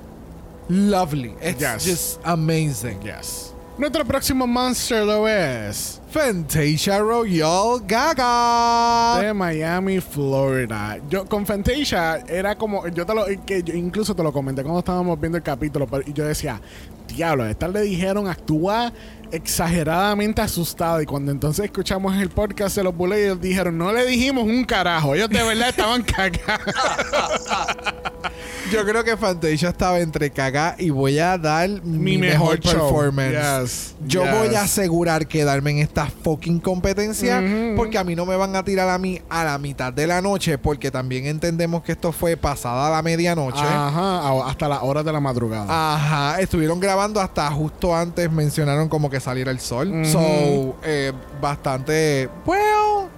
[0.69, 1.35] lovely.
[1.43, 1.85] It's Yes.
[1.85, 2.99] just amazing.
[3.03, 3.53] Yes.
[3.79, 9.21] Nuestro próximo monster lo es Fantasia Royal Gaga.
[9.21, 10.99] de Miami, Florida.
[11.11, 14.79] Yo con Fantasia era como yo te lo que yo incluso te lo comenté cuando
[14.79, 16.59] estábamos viendo el capítulo, pero y yo decía,
[17.07, 18.93] diablo, esta le dijeron actúa
[19.33, 24.05] exageradamente asustada y cuando entonces escuchamos el podcast de los Bullet ellos dijeron, no le
[24.07, 26.73] dijimos un carajo, ellos de verdad estaban cagados.
[28.73, 33.31] Yo creo que Fantasia estaba entre caga y voy a dar mi, mejor, performance.
[33.63, 34.33] Yes, Yo yes.
[34.33, 37.77] voy a asegurar quedarme en esta fucking competencia Ujú.
[37.77, 40.21] porque a mí no me van a tirar a mí a la mitad de la
[40.21, 43.61] noche porque también entendemos que esto fue pasada la medianoche.
[43.63, 45.67] Ajá, hasta las horas de la madrugada.
[45.95, 50.05] Ajá, estuvieron grabando hasta justo antes mencionaron como que saliera el sol.
[50.05, 52.29] So, eh, bastante.
[52.45, 53.09] Well,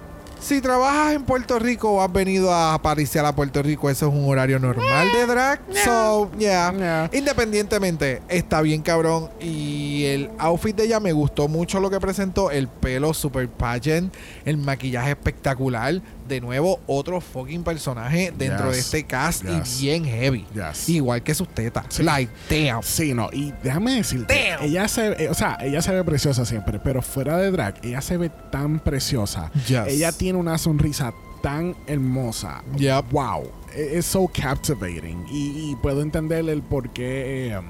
[0.40, 4.14] si trabajas en Puerto Rico o has venido a pariciar a Puerto Rico, eso es
[4.14, 5.60] un horario normal de drag.
[5.84, 6.72] So, yeah.
[6.72, 7.10] Yeah.
[7.12, 9.30] Independientemente, está bien cabrón.
[9.40, 12.50] Y el outfit de ella me gustó mucho lo que presentó.
[12.50, 16.00] El pelo super pageant, el maquillaje espectacular.
[16.28, 18.74] De nuevo, otro fucking personaje dentro Yes.
[18.74, 19.80] de este cast Yes.
[19.80, 20.46] y bien heavy.
[20.54, 20.88] Yes.
[20.88, 21.86] Igual que sus tetas.
[21.88, 22.02] Sí.
[22.02, 22.82] Like, damn.
[22.82, 24.64] Sí, no, y déjame decirte, Damn.
[24.66, 28.00] ella se, eh, o sea, ella se ve preciosa siempre, pero fuera de drag, ella
[28.00, 29.50] se ve tan preciosa.
[29.86, 31.12] Ella tiene una sonrisa
[31.42, 32.62] tan hermosa.
[32.76, 33.10] Yep.
[33.12, 37.48] Wow, e- es so captivating y, y puedo entender el por qué.
[37.54, 37.60] eh,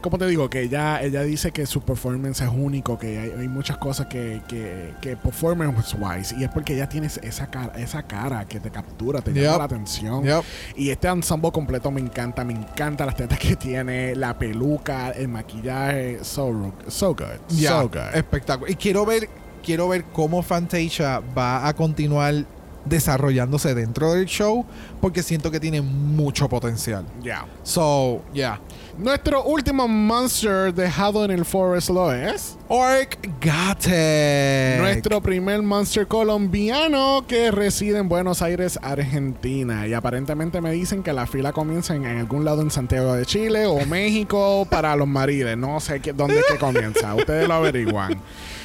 [0.00, 3.48] como te digo, que ella, ella dice que su performance es único, que hay, hay
[3.48, 8.02] muchas cosas que, que, que performance wise, y es porque ella tiene esa cara, esa
[8.02, 9.42] cara que te captura, te Yep.
[9.44, 10.24] llama la atención.
[10.24, 10.42] Yep.
[10.76, 15.28] Y este ensemble completo me encanta, me encanta las tetas que tiene, la peluca, el
[15.28, 18.14] maquillaje, so, so good, so good.
[18.14, 18.70] espectacular.
[18.70, 19.28] Y quiero ver,
[19.62, 22.44] quiero ver cómo Fantasia va a continuar
[22.84, 24.64] desarrollándose dentro del show
[25.00, 27.04] porque siento que tiene mucho potencial.
[27.22, 27.46] Ya.
[27.62, 28.60] So, yeah.
[28.98, 32.56] Nuestro último monster dejado en el forest lo es.
[32.68, 34.80] Orc Gatek.
[34.80, 39.86] Nuestro primer monster colombiano que reside en Buenos Aires, Argentina.
[39.86, 43.24] Y aparentemente me dicen que la fila comienza en, en algún lado en Santiago de
[43.26, 45.56] Chile o México para los mariles.
[45.56, 47.14] No sé qué- dónde es que comienza.
[47.14, 48.20] Ustedes lo averiguan.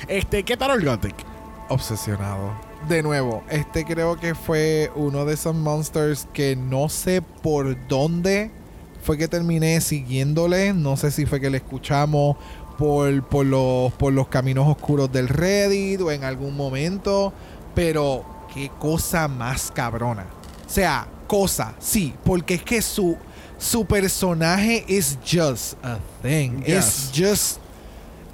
[0.07, 1.15] Este, ¿qué tal el Gothic?
[1.67, 2.51] obsesionado.
[2.87, 8.51] De nuevo, este creo que fue uno de esos monsters que no sé por dónde
[9.01, 10.71] fue que terminé siguiéndole.
[10.71, 12.37] No sé si fue que le escuchamos
[12.77, 17.33] por, por, los, por los caminos oscuros del Reddit o en algún momento.
[17.73, 20.27] Pero qué cosa más cabrona.
[20.65, 23.17] O sea, cosa, sí, porque es que su,
[23.57, 26.61] su personaje es just a thing.
[26.65, 27.59] Es just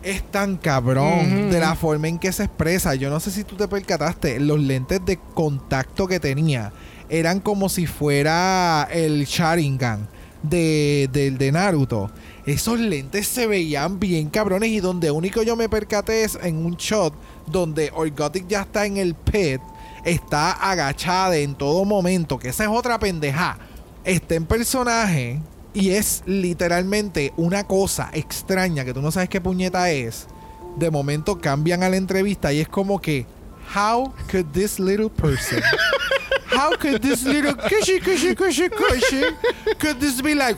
[0.04, 2.96] es tan cabrón de la forma en que se expresa.
[2.96, 6.72] Yo no sé si tú te percataste, los lentes de contacto que tenía
[7.10, 10.08] eran como si fuera el Sharingan
[10.44, 12.10] de, del de Naruto.
[12.46, 16.76] Esos lentes se veían bien cabrones y donde único yo me percaté es en un
[16.76, 17.14] shot
[17.46, 19.62] donde Orgotic ya está en el pit,
[20.06, 23.60] está agachada en todo momento, que esa es otra pendeja.
[24.04, 25.40] Está en personaje
[25.74, 30.28] y es literalmente una cosa extraña que tú no sabes qué puñeta es.
[30.78, 33.26] De momento cambian a la entrevista y es como que,
[33.76, 35.62] how could this little person,
[36.52, 39.24] how could this little cushy, cushy, cushy, cushy,
[39.80, 40.58] could this be like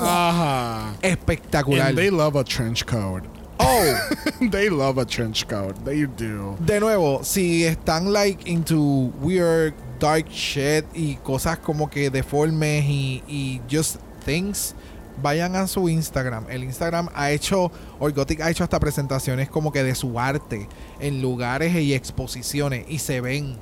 [0.00, 0.94] Ajá.
[1.02, 1.88] espectacular?
[1.88, 3.22] And they love a trench coat.
[3.60, 4.08] Oh,
[4.40, 5.76] they love a trench coat.
[5.84, 6.56] They do.
[6.64, 13.22] de nuevo, si están like into weird dark shit y cosas como que deformes y,
[13.28, 14.74] y just things,
[15.22, 16.46] vayan a su Instagram.
[16.48, 20.68] El Instagram ha hecho, Orgotic ha hecho hasta presentaciones como que de su arte
[21.00, 23.56] en lugares y exposiciones y se ven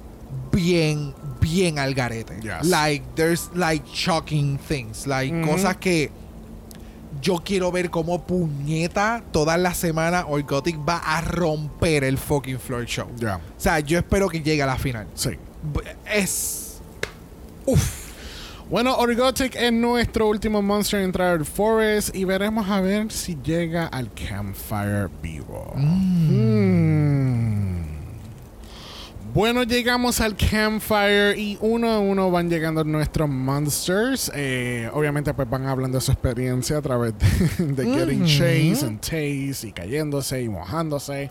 [0.52, 2.36] bien, bien al garete.
[2.40, 2.66] Yes.
[2.68, 5.50] Like, there's like shocking things, like Ujú.
[5.52, 6.10] cosas que
[7.20, 12.84] yo quiero ver cómo puñeta toda la semana Orgotic va a romper el fucking floor
[12.86, 13.08] show.
[13.16, 13.36] Ya.
[13.36, 15.06] O sea, yo espero que llegue a la final.
[15.14, 15.30] Sí.
[16.10, 16.80] Es.
[17.66, 18.09] Uf.
[18.70, 23.36] Bueno, Orgotic es nuestro último monster en entrar al Forest y veremos a ver si
[23.42, 25.72] llega al Campfire vivo.
[25.74, 27.69] Mm.
[29.40, 34.30] Bueno, llegamos al Campfire y uno a uno van llegando nuestros monsters.
[34.34, 39.00] Eh, obviamente, pues van hablando de su experiencia a través de, de getting chase and
[39.00, 41.30] tase y cayéndose y mojándose.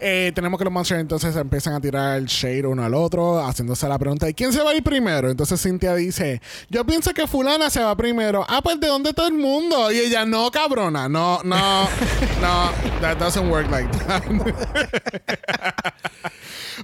[0.00, 3.88] Eh, tenemos que los monsters entonces empiezan a tirar el shade uno al otro, haciéndose
[3.88, 5.30] la pregunta de quién se va a ir primero.
[5.30, 8.44] Entonces Cynthia dice, yo pienso que fulana se va primero.
[8.48, 9.92] Ah, pues de dónde todo el mundo.
[9.92, 14.24] Y ella, no, cabrona, no, no, no, that doesn't work like that.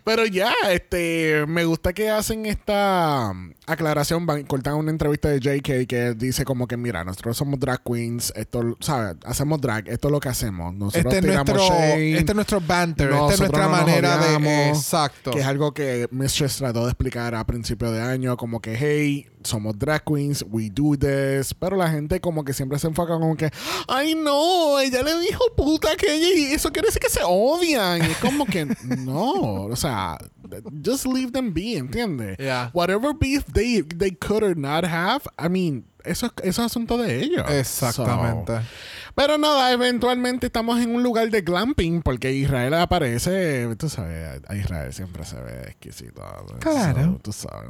[0.04, 3.32] Pero ya, este, me gusta que hacen esta
[3.72, 7.82] aclaración, van, cortan una entrevista de JK que dice como que, mira, nosotros somos drag
[7.82, 9.16] queens, esto, ¿sabes?
[9.24, 10.74] Hacemos drag, esto es lo que hacemos.
[10.74, 13.10] Nosotros Este es, tiramos nuestro, shade, este es nuestro banter.
[13.10, 14.68] Esta es nuestra no manera de.
[14.68, 15.30] Exacto.
[15.30, 19.26] Que es algo que Mistress trató de explicar a principio de año, como que, hey,
[19.42, 21.54] somos drag queens, we do this.
[21.54, 23.50] Pero la gente como que siempre se enfoca como que,
[23.88, 28.02] ay no, ella le dijo puta que ella y eso quiere decir que se odian.
[28.02, 28.64] Y es como que,
[28.98, 30.18] no, o sea,
[30.84, 32.36] just leave them be, ¿entiendes?
[32.38, 32.70] Yeah.
[32.72, 36.96] Whatever beef they, they could or not have, I mean, eso, es- eso es asunto
[36.96, 37.44] de ellos.
[37.50, 38.54] Exactamente.
[38.56, 38.62] So,
[39.14, 43.68] pero nada, eventualmente estamos en un lugar de glamping porque Israel aparece.
[43.76, 46.22] Tú sabes, a Israel siempre se ve exquisito.
[46.60, 47.02] Claro.
[47.04, 47.68] So, tú sabes.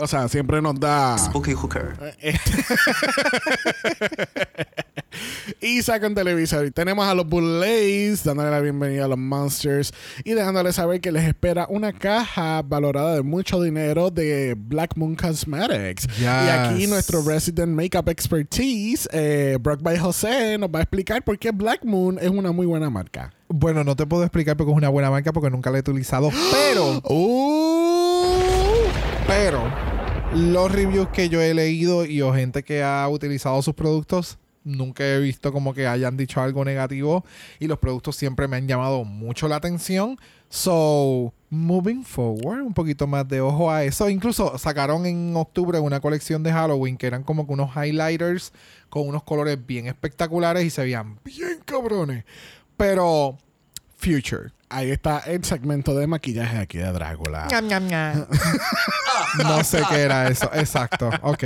[0.00, 1.16] O sea, siempre nos da.
[1.18, 2.16] Spooky hooker.
[5.62, 6.64] Y sacan televisor.
[6.66, 9.92] Y tenemos a los Bullays dándole la bienvenida a los Monsters
[10.24, 15.14] y dejándoles saber que les espera una caja valorada de mucho dinero de Black Moon
[15.14, 16.06] Cosmetics.
[16.16, 16.22] Yes.
[16.22, 21.38] Y aquí nuestro resident makeup expertise, eh, Brock by José, nos va a explicar por
[21.38, 23.34] qué Black Moon es una muy buena marca.
[23.48, 26.30] Bueno, no te puedo explicar porque es una buena marca porque nunca la he utilizado.
[26.52, 28.88] Pero, Uh,
[29.26, 29.62] pero,
[30.34, 35.04] los reviews que yo he leído y o gente que ha utilizado sus productos, nunca
[35.06, 37.24] he visto como que hayan dicho algo negativo.
[37.58, 40.18] Y los productos siempre me han llamado mucho la atención.
[40.48, 44.08] So, moving forward, un poquito más de ojo a eso.
[44.08, 48.52] Incluso sacaron en octubre una colección de Halloween que eran como que unos highlighters
[48.88, 52.24] con unos colores bien espectaculares y se veían bien cabrones.
[52.76, 53.38] Pero,
[53.96, 54.52] future.
[54.68, 57.46] ahí está el segmento de maquillaje aquí de Drácula.
[59.38, 60.50] no sé qué era eso.
[60.52, 61.10] Exacto.
[61.22, 61.44] Ok.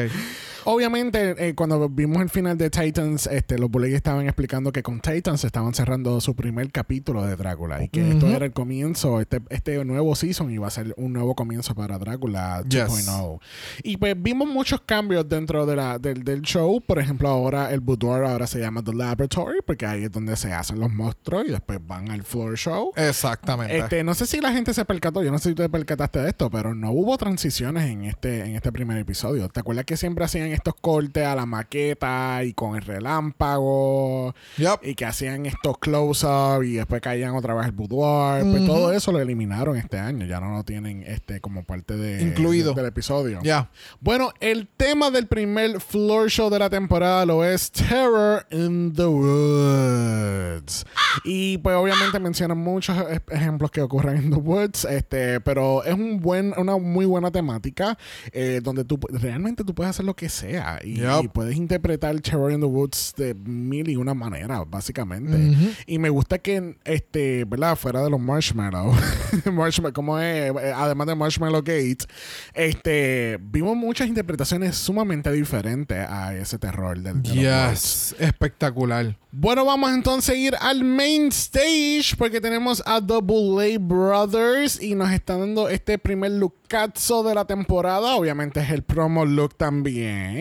[0.65, 5.01] Obviamente, eh, cuando vimos el final de Titans, este, los Bullies estaban explicando que con
[5.01, 9.41] Titans estaban cerrando su primer capítulo de Drácula y que esto era el comienzo, este,
[9.51, 13.41] este nuevo season iba a ser un nuevo comienzo para Drácula 2.0.
[13.83, 16.81] Y pues vimos muchos cambios dentro de la, del, del show.
[16.81, 20.53] Por ejemplo, ahora el boudoir ahora se llama The Laboratory porque ahí es donde se
[20.53, 22.93] hacen los monstruos y después van al floor show.
[22.97, 23.79] Exactamente.
[23.79, 26.21] Este, no sé si la gente se percató, yo no sé si tú te percataste
[26.21, 29.49] de esto, pero no hubo transiciones en este, en este primer episodio.
[29.49, 34.35] ¿Te acuerdas que siempre hacían estos cortes a la maqueta y con el relámpago?
[34.83, 38.45] Y que hacían estos close-up y después caían otra vez el boudoir.
[38.45, 40.27] Pues todo eso lo eliminaron este año.
[40.27, 42.71] Ya no lo tienen este como parte de, Incluido.
[42.75, 43.41] de- del episodio.
[43.43, 43.71] Ya.
[44.01, 49.05] Bueno, el tema del primer floor show de la temporada lo es Terror in the
[49.07, 50.85] Woods.
[51.25, 52.97] Y pues obviamente mencionan muchos
[53.31, 57.97] ejemplos que ocurren en the Woods, este, pero es un buen, una muy buena temática
[58.33, 60.44] eh, donde tú realmente tú puedes hacer lo que sea
[60.85, 65.75] y, puedes interpretar Terror in the Woods de mil y una manera, básicamente.
[65.87, 67.77] Y me gusta que, este, ¿verdad?
[67.77, 68.97] Fuera de los marshmallows,
[69.53, 72.07] marshmallow, como es, Eh, además de Marshmallow Gates,
[72.55, 77.31] este, vimos muchas interpretaciones sumamente diferentes a ese terror del de.
[77.33, 78.15] Yes.
[78.19, 79.17] Espectacular.
[79.37, 84.95] Bueno, vamos entonces a ir al main stage porque tenemos a Double A Brothers y
[84.95, 88.15] nos están dando este primer lookazo de la temporada.
[88.15, 90.34] Obviamente es el promo look también.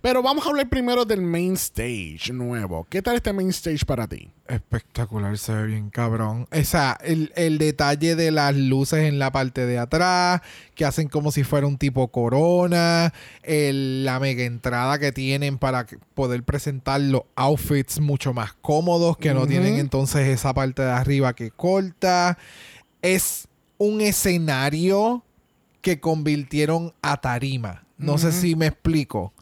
[0.00, 2.86] Pero vamos a hablar primero del main stage nuevo.
[2.88, 4.30] ¿Qué tal este main stage para ti?
[4.48, 6.46] Espectacular, se ve bien cabrón.
[6.52, 10.42] O sea, el, el detalle de las luces en la parte de atrás,
[10.74, 15.86] que hacen como si fuera un tipo corona, el- la mega entrada que tienen para
[16.14, 21.34] poder presentar los outfits mucho más cómodos, que no tienen entonces esa parte de arriba
[21.34, 22.36] que corta.
[23.00, 25.24] Es un escenario
[25.80, 27.84] que convirtieron a tarima.
[28.02, 29.32] No sé si me explico.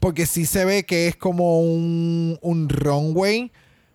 [0.00, 3.50] Porque sí se ve que es como un, un runway,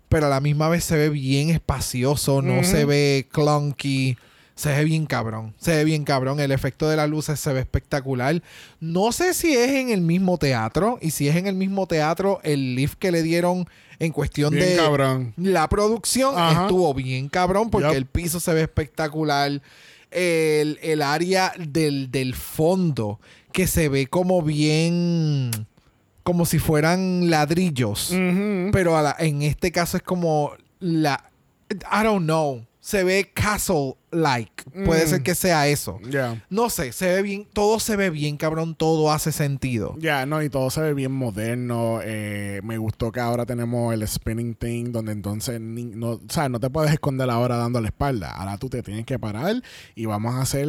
[0.09, 4.17] pero a la misma vez se ve bien espacioso, no se ve clunky.
[4.55, 5.55] Se ve bien cabrón.
[5.57, 6.39] Se ve bien cabrón.
[6.39, 8.43] El efecto de las luces se ve espectacular.
[8.79, 10.99] No sé si es en el mismo teatro.
[11.01, 14.69] Y si es en el mismo teatro, el lift que le dieron en cuestión Bien
[14.69, 15.33] de cabrón.
[15.38, 16.63] la producción Ajá.
[16.63, 19.59] estuvo bien cabrón porque el piso se ve espectacular.
[20.13, 23.19] El, el área del, del fondo
[23.52, 25.52] que se ve como bien
[26.23, 28.10] como si fueran ladrillos.
[28.71, 31.30] Pero la- en este caso es como la
[31.71, 32.65] I don't know.
[32.80, 34.63] Se ve castle like.
[34.86, 35.10] Puede Mm.
[35.10, 35.99] ser que sea eso.
[36.49, 39.95] No sé, se ve bien, todo se ve bien, cabrón, todo hace sentido.
[39.99, 41.99] Ya, no, y todo se ve bien moderno.
[42.04, 46.49] eh, me gustó que ahora tenemos el spinning thing, donde entonces ni- no, o sea,
[46.49, 48.32] no te puedes esconder ahora dando la espalda.
[48.32, 49.62] Ahora tú te tienes que parar
[49.95, 50.67] y vamos a hacer,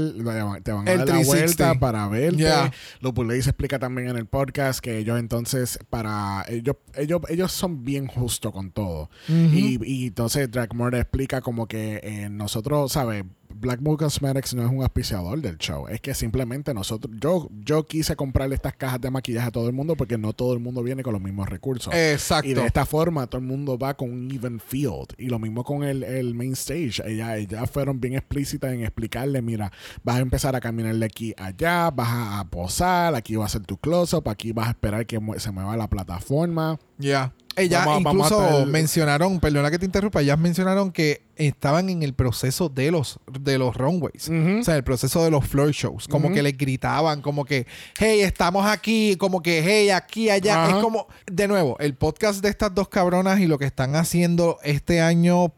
[0.63, 1.25] te van a El dar la 360.
[1.25, 2.43] vuelta para verte.
[2.43, 2.71] Ya.
[3.01, 7.85] Lo se explica también en el podcast que ellos entonces, para ellos, ellos, ellos son
[7.85, 9.11] bien justos con todo.
[9.29, 13.25] y, y entonces Dragmore explica como que eh, nosotros, ¿sabes?
[13.55, 15.87] Black Bull Cosmetics no es un auspiciador del show.
[15.89, 19.73] Es que simplemente nosotros, yo, yo quise comprarle estas cajas de maquillaje a todo el
[19.73, 21.95] mundo porque no todo el mundo viene con los mismos recursos.
[21.95, 22.49] Exacto.
[22.49, 25.15] Y de esta forma todo el mundo va con un even field.
[25.19, 27.03] Y lo mismo con el, el main stage.
[27.07, 31.35] Ellas, ellas fueron bien explícitas en explicarle, mira, vas a empezar a caminar de aquí
[31.39, 34.71] a allá, vas a, a posar, aquí va a ser tu close-up, aquí vas a
[34.71, 36.79] esperar que se mueva la plataforma.
[36.99, 37.33] Ya.
[37.57, 41.89] Ellas Vamos a- vamos a incluso mencionaron, perdona que te interrumpa, ellas mencionaron que estaban
[41.89, 44.29] en el proceso de los, de los runways.
[44.29, 46.09] O sea, el proceso de los floor shows.
[46.09, 47.67] Como que les gritaban, como que,
[47.99, 50.69] hey, estamos aquí, como que, hey, aquí, allá.
[50.69, 54.59] Es como, de nuevo, el podcast de estas dos cabronas y lo que están haciendo
[54.65, 55.53] este año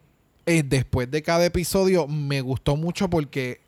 [0.46, 3.60] eh, después de cada episodio me gustó mucho porque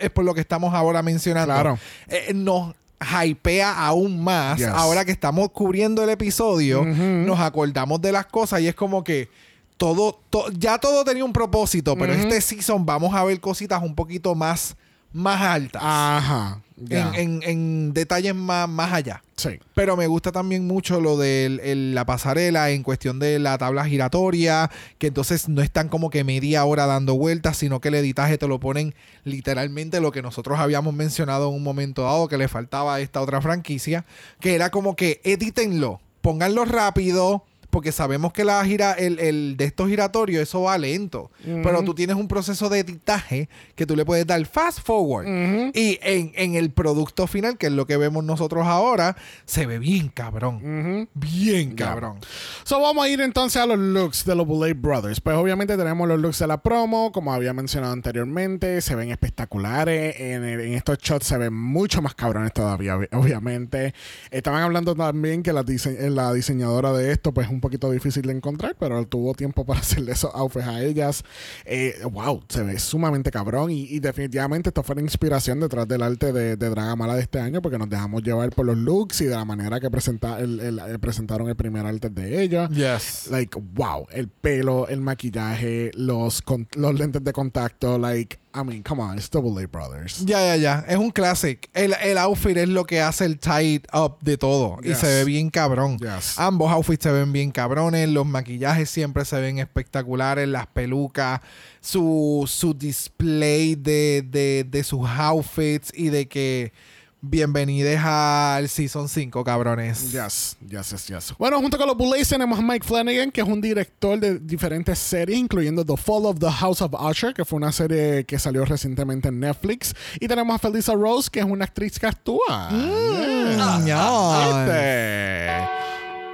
[0.00, 1.52] es por lo que estamos ahora mencionando.
[1.52, 1.78] Claro.
[2.08, 4.58] Eh, nos hypea aún más.
[4.58, 4.68] Yes.
[4.68, 9.28] Ahora que estamos cubriendo el episodio, nos acordamos de las cosas y es como que
[9.76, 13.94] todo, to- ya todo tenía un propósito, pero este season vamos a ver cositas un
[13.94, 14.74] poquito más,
[15.12, 15.82] más altas.
[15.84, 16.60] Ajá.
[16.76, 17.08] ya.
[17.14, 19.22] en, en- en detalles más, más allá.
[19.36, 19.58] sí.
[19.74, 21.58] Pero me gusta también mucho lo de
[21.94, 26.64] la pasarela en cuestión de la tabla giratoria, que entonces no están como que media
[26.64, 28.94] hora dando vueltas, sino que el editaje te lo ponen
[29.24, 33.20] literalmente lo que nosotros habíamos mencionado en un momento dado que le faltaba a esta
[33.20, 34.04] otra franquicia,
[34.40, 39.64] que era como que edítenlo, pónganlo rápido, porque sabemos que la gira, el, el de
[39.66, 41.30] estos giratorios, eso va lento.
[41.44, 45.26] Pero tú tienes un proceso de editaje que tú le puedes dar fast forward.
[45.74, 49.78] Y en, en el producto final, que es lo que vemos nosotros ahora, se ve
[49.78, 51.08] bien cabrón.
[51.14, 52.18] Bien cabrón.
[52.64, 55.20] So vamos a ir entonces a los looks de los Bullet Brothers.
[55.20, 60.16] Pues obviamente tenemos los looks de la promo, como había mencionado anteriormente, se ven espectaculares.
[60.20, 63.94] En, estos shots se ven mucho más cabrones todavía, ob- obviamente.
[64.30, 68.22] Estaban hablando también que la, dise- la diseñadora de esto, pues es un poquito difícil
[68.22, 71.24] de encontrar, pero tuvo tiempo para hacerle esos outfits a ellas.
[71.64, 73.70] Eh, wow, se ve sumamente cabrón.
[73.70, 77.40] Y, y definitivamente esto fue la inspiración detrás del arte de, de Dragamala de este
[77.40, 80.60] año, porque nos dejamos llevar por los looks y de la manera que presenta, el-
[80.60, 82.68] el- eh, presentaron el primer arte de ella.
[82.68, 83.28] Yes.
[83.30, 88.82] Like, wow, el pelo, el maquillaje, los, con- los lentes de contacto, like, I mean,
[88.82, 90.24] come on, it's Double A Brothers.
[90.26, 90.84] Ya, ya, ya.
[90.88, 91.70] Es un classic.
[91.72, 94.78] El, el outfit es lo que hace el tight up de todo.
[94.82, 95.98] Y se ve bien cabrón.
[95.98, 96.38] Yes.
[96.38, 98.08] Ambos outfits se ven bien cabrones.
[98.08, 100.48] Los maquillajes siempre se ven espectaculares.
[100.48, 101.40] Las pelucas.
[101.80, 105.92] Su, su display de, de, de sus outfits.
[105.94, 106.72] Y de que
[107.20, 110.12] bienvenidos al Season 5, cabrones.
[110.12, 111.34] Yes, yes, yes, yes.
[111.38, 114.98] Bueno, junto con los Bullets tenemos a Mike Flanagan, que es un director de diferentes
[114.98, 118.64] series, incluyendo The Fall of the House of Usher, que fue una serie que salió
[118.64, 119.94] recientemente en Netflix.
[120.20, 122.68] Y tenemos a Felisa Rose, que es una actriz que actúa.
[122.70, 123.78] Yeah.
[123.84, 124.64] ño.
[124.64, 125.50] ¿Viste?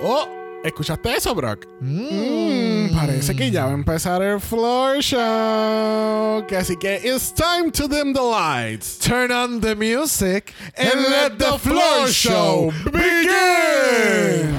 [0.02, 1.66] Oh, ¿escuchaste eso, Brock?
[1.80, 2.84] Mm.
[2.84, 6.44] Mm, parece que ya va a empezar el floor show.
[6.58, 8.98] Así que it's time to dim the lights.
[8.98, 14.54] Turn on the music and let the floor show begin.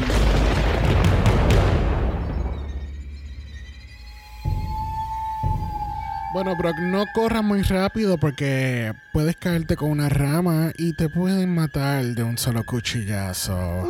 [6.33, 11.55] Bueno, Brock, no corras muy rápido porque puedes caerte con una rama y te pueden
[11.55, 13.89] matar de un solo cuchillazo.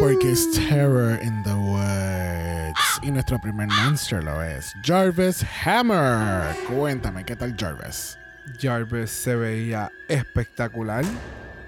[0.00, 2.78] Porque es Terror in the Woods.
[3.02, 6.54] Y nuestro primer monster lo es Jarvis Hammer.
[6.68, 8.18] Cuéntame, ¿qué tal Jarvis?
[8.60, 11.04] Jarvis se veía espectacular.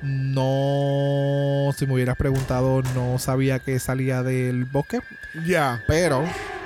[0.03, 5.01] No, si me hubieras preguntado, no sabía que salía del bosque,
[5.45, 5.83] Ya.
[5.89, 6.23] pero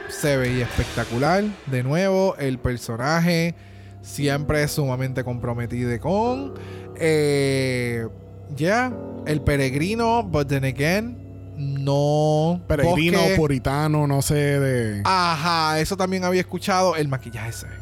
[0.08, 1.44] se veía espectacular.
[1.66, 3.54] De nuevo, el personaje
[4.02, 6.54] siempre es sumamente comprometido con.
[6.96, 8.06] Eh,
[8.54, 8.92] ya,
[9.26, 11.16] el peregrino, but then again,
[11.62, 12.60] no.
[12.66, 13.36] Peregrino, bosque.
[13.36, 15.02] puritano, no sé de.
[15.04, 16.96] Ajá, eso también había escuchado.
[16.96, 17.81] El maquillaje se ve.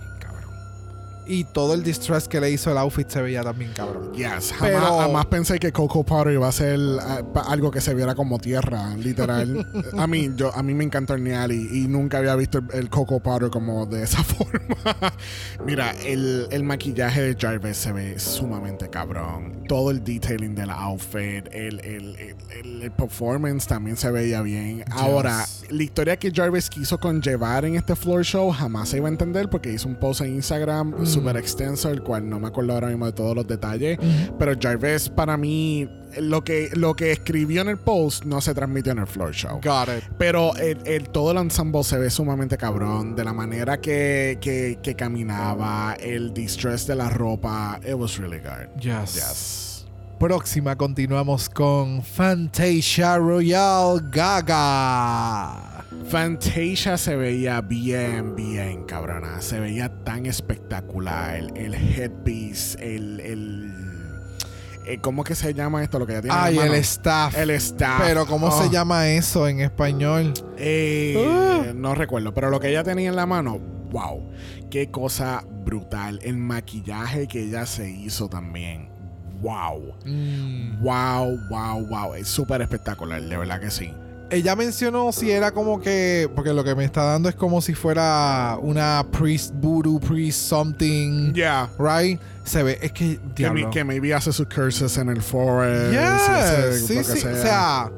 [1.26, 4.12] Y todo el distress que le hizo el outfit se veía también cabrón.
[4.14, 6.78] Yes, jamás, Pero- jamás pensé que Coco Powder iba a ser
[7.32, 9.64] pa- algo que se viera como tierra, literal.
[9.98, 12.88] a mí, yo, a mí me encanta hornear y, y nunca había visto el, el
[12.90, 14.76] Coco Powder como de esa forma.
[15.64, 19.64] Mira, el, el maquillaje de Jarvis se ve sumamente cabrón.
[19.68, 24.84] Todo el detailing del outfit, el, el, el- el- el performance también se veía bien.
[24.90, 29.10] Ahora, la historia que Jarvis quiso conllevar en este floor show jamás se iba a
[29.12, 32.88] entender porque hizo un post en Instagram súper extenso, el cual no me acuerdo ahora
[32.88, 33.98] mismo de todos los detalles.
[34.38, 35.88] Pero Jarvis, para mí,
[36.18, 39.60] lo que, lo que escribió en el post no se transmitió en el floor show.
[39.62, 40.04] Got it.
[40.18, 43.14] Pero el, el- todo el ensemble se ve sumamente cabrón.
[43.14, 47.78] De la manera que, que, que caminaba, el distress de la ropa.
[47.86, 48.68] It was really good.
[48.80, 49.14] Yes.
[49.14, 49.66] Yes.
[50.18, 55.69] Próxima continuamos con Fantasia Royal Gaga.
[56.08, 59.40] Fantasia se veía bien, bien cabrona.
[59.40, 61.36] Se veía tan espectacular.
[61.56, 63.20] El headpiece, el.
[63.20, 63.74] el
[64.86, 65.98] eh, ¿Cómo que se llama esto?
[65.98, 67.36] Lo que ya tiene en la Ay, el staff.
[67.36, 68.02] El staff.
[68.04, 68.62] Pero ¿cómo Oh.
[68.62, 70.32] se llama eso en español?
[70.56, 73.58] Eh, No recuerdo, pero lo que ella tenía en la mano,
[73.90, 74.30] wow,
[74.70, 76.18] qué cosa brutal.
[76.22, 78.88] El maquillaje que ella se hizo también,
[79.42, 80.82] wow, Mm.
[80.82, 82.14] wow, wow, wow.
[82.14, 83.92] Es súper espectacular, de verdad que sí.
[84.30, 86.30] Ella mencionó si era como que.
[86.34, 91.32] Porque lo que me está dando es como si fuera una priest voodoo, priest something.
[91.32, 91.68] Yeah.
[91.78, 92.20] Right?
[92.44, 92.78] Se ve.
[92.80, 93.16] Es que.
[93.18, 93.66] Que, Diablo.
[93.66, 95.92] mi- que maybe hace sus curses en el forest.
[95.92, 97.26] Yes, y sí, que sí.
[97.26, 97.90] O sea,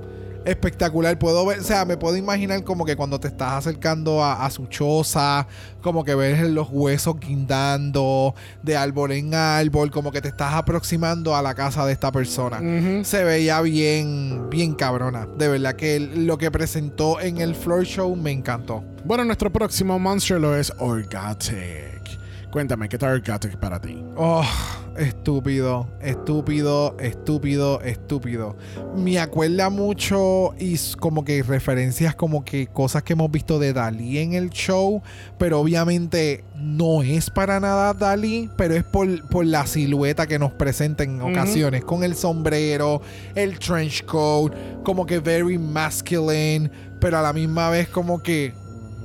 [0.44, 1.18] espectacular.
[1.18, 4.50] Puedo ver, o sea, me puedo imaginar como que cuando te estás acercando a, a
[4.50, 5.46] su choza,
[5.80, 11.34] como que ves los huesos guindando de árbol en árbol, como que te estás aproximando
[11.36, 12.60] a la casa de esta persona.
[13.04, 15.26] Se veía bien, bien cabrona.
[15.26, 18.84] De verdad que lo que presentó en el floor show me encantó.
[19.04, 22.21] Bueno, nuestro próximo monster lo es Orgatic.
[22.52, 24.04] Cuéntame, ¿qué tal Gothic para ti?
[24.14, 24.44] Oh,
[24.98, 28.56] estúpido, estúpido, estúpido, estúpido.
[28.94, 34.18] Me acuerda mucho y como que referencias como que cosas que hemos visto de Dalí
[34.18, 35.00] en el show,
[35.38, 40.52] pero obviamente no es para nada Dalí, pero es por, por la silueta que nos
[40.52, 43.00] presenta en ocasiones, con el sombrero,
[43.34, 44.52] el trench coat,
[44.84, 48.52] como que very masculine, pero a la misma vez como que,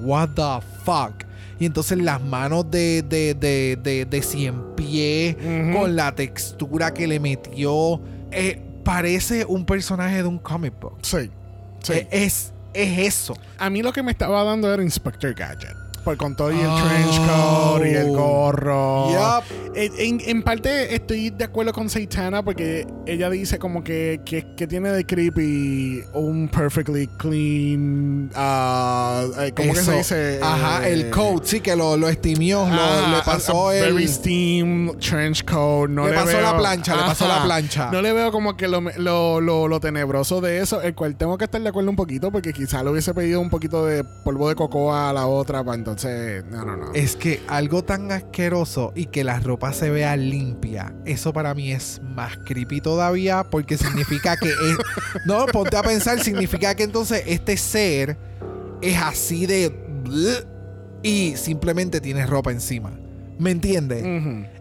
[0.01, 1.26] what the fuck.
[1.59, 5.79] Y entonces las manos de, de, de, de, de cien pie, Ujú.
[5.79, 7.99] con la textura que le metió,
[8.31, 10.97] eh, parece un personaje de un comic book.
[11.01, 11.29] Sí.
[11.83, 11.93] Sí.
[11.93, 13.35] Eh, es, es eso.
[13.57, 15.75] a mí lo que me estaba dando era Inspector Gadget.
[16.07, 16.77] Por con todo y el Oh.
[16.87, 19.09] trench coat y el gorro.
[19.11, 19.43] Yup.
[19.75, 24.89] En, parte estoy de acuerdo con Saitana porque ella dice como que, que, que tiene
[24.91, 28.31] de creepy un perfectly clean.
[28.35, 30.39] ah, eh, ¿Cómo que se dice?
[30.41, 33.75] Ajá, Eh, el coat, sí, que lo, lo estimió, lo- Ajá, le pasó a- a
[33.77, 33.93] el...
[33.93, 35.89] Very steam trench coat.
[35.89, 37.91] No Le le, pasó veo- la plancha, le pasó la plancha.
[37.91, 41.37] No le veo como que lo, lo, lo, lo tenebroso de eso, el cual tengo
[41.37, 44.47] que estar de acuerdo un poquito porque quizá le hubiese pedido un poquito de polvo
[44.47, 45.96] de cocoa a la otra para entonces.
[46.05, 46.93] No, no, no.
[46.93, 51.71] Es que algo tan asqueroso y que la ropa se vea limpia, eso para mí
[51.71, 54.77] es más creepy todavía porque significa que es...
[55.25, 58.17] No, ponte a pensar, significa que entonces este ser
[58.81, 59.75] es así de...
[61.03, 62.91] y simplemente tiene ropa encima.
[63.39, 64.03] ¿Me entiendes?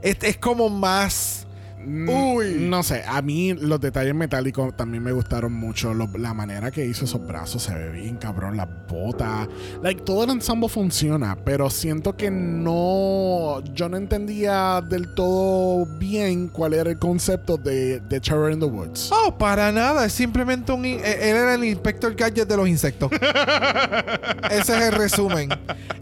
[0.03, 1.45] Es, es como más...
[1.87, 2.57] Mm, Uy.
[2.59, 5.95] No sé, a mí los detalles metálicos también me gustaron mucho.
[5.95, 9.49] Lo- la manera que hizo esos brazos se ve bien cabrón, las botas.
[9.82, 13.62] Like, todo el ensamble funciona, pero siento que no.
[13.74, 18.66] Yo no entendía del todo bien cuál era el concepto de, de Terror in the
[18.66, 19.11] Woods.
[19.12, 20.84] Oh, para nada, es simplemente un...
[20.84, 23.11] eh, Él era el inspector gadget de los insectos.
[24.51, 25.51] Ese es el resumen.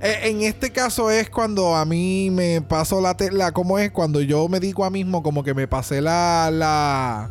[0.01, 3.15] Eh, en este caso es cuando a mí me pasó la...
[3.15, 3.91] te- la ¿Cómo es?
[3.91, 6.51] Cuando yo me digo a mismo como que me pasé la...
[6.53, 7.29] la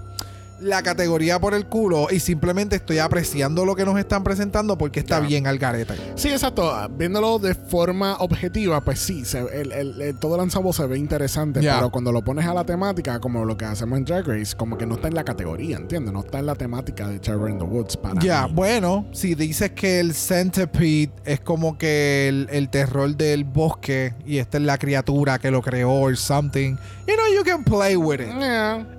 [0.63, 4.99] la categoría por el culo y simplemente estoy apreciando lo que nos están presentando porque
[5.01, 5.93] está bien al garete.
[6.15, 6.71] Sí, exacto.
[6.97, 10.37] Viéndolo de forma objetiva, pues sí, se- el, el- el- todo
[10.73, 14.05] se ve interesante, pero cuando lo pones a la temática, como lo que hacemos en
[14.05, 16.13] Drag Race, como que no está en la categoría, ¿entiendes?
[16.13, 19.71] No está en la temática de Terror in the Woods para Ya, bueno, si dices
[19.71, 24.77] que el centipede es como que el, el terror del bosque y esta es la
[24.77, 26.75] criatura que lo creó or something,
[27.07, 28.29] you know, you can play with it.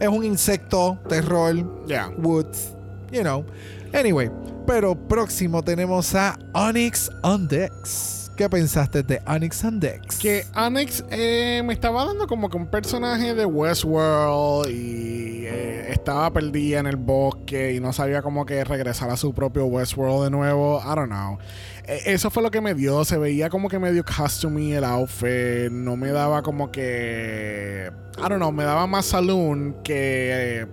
[0.00, 1.53] Es un insecto, terror,
[1.86, 2.08] yeah.
[2.18, 2.74] woods,
[3.12, 3.44] you know.
[3.92, 4.30] Anyway,
[4.66, 8.30] pero próximo tenemos a Onyx on Dex.
[8.36, 10.18] ¿Qué pensaste de Onyx on Dex?
[10.18, 16.32] Que Onyx eh, me estaba dando como que un personaje de Westworld y eh, estaba
[16.32, 20.30] perdida en el bosque y no sabía como que regresar a su propio Westworld de
[20.30, 20.82] nuevo.
[20.84, 21.38] I don't know.
[21.86, 23.04] Eh, eso fue lo que me dio.
[23.04, 25.70] Se veía como que medio costumey el outfit.
[25.70, 27.88] No me daba como que.
[28.18, 28.50] I don't know.
[28.50, 30.66] Me daba más saloon que.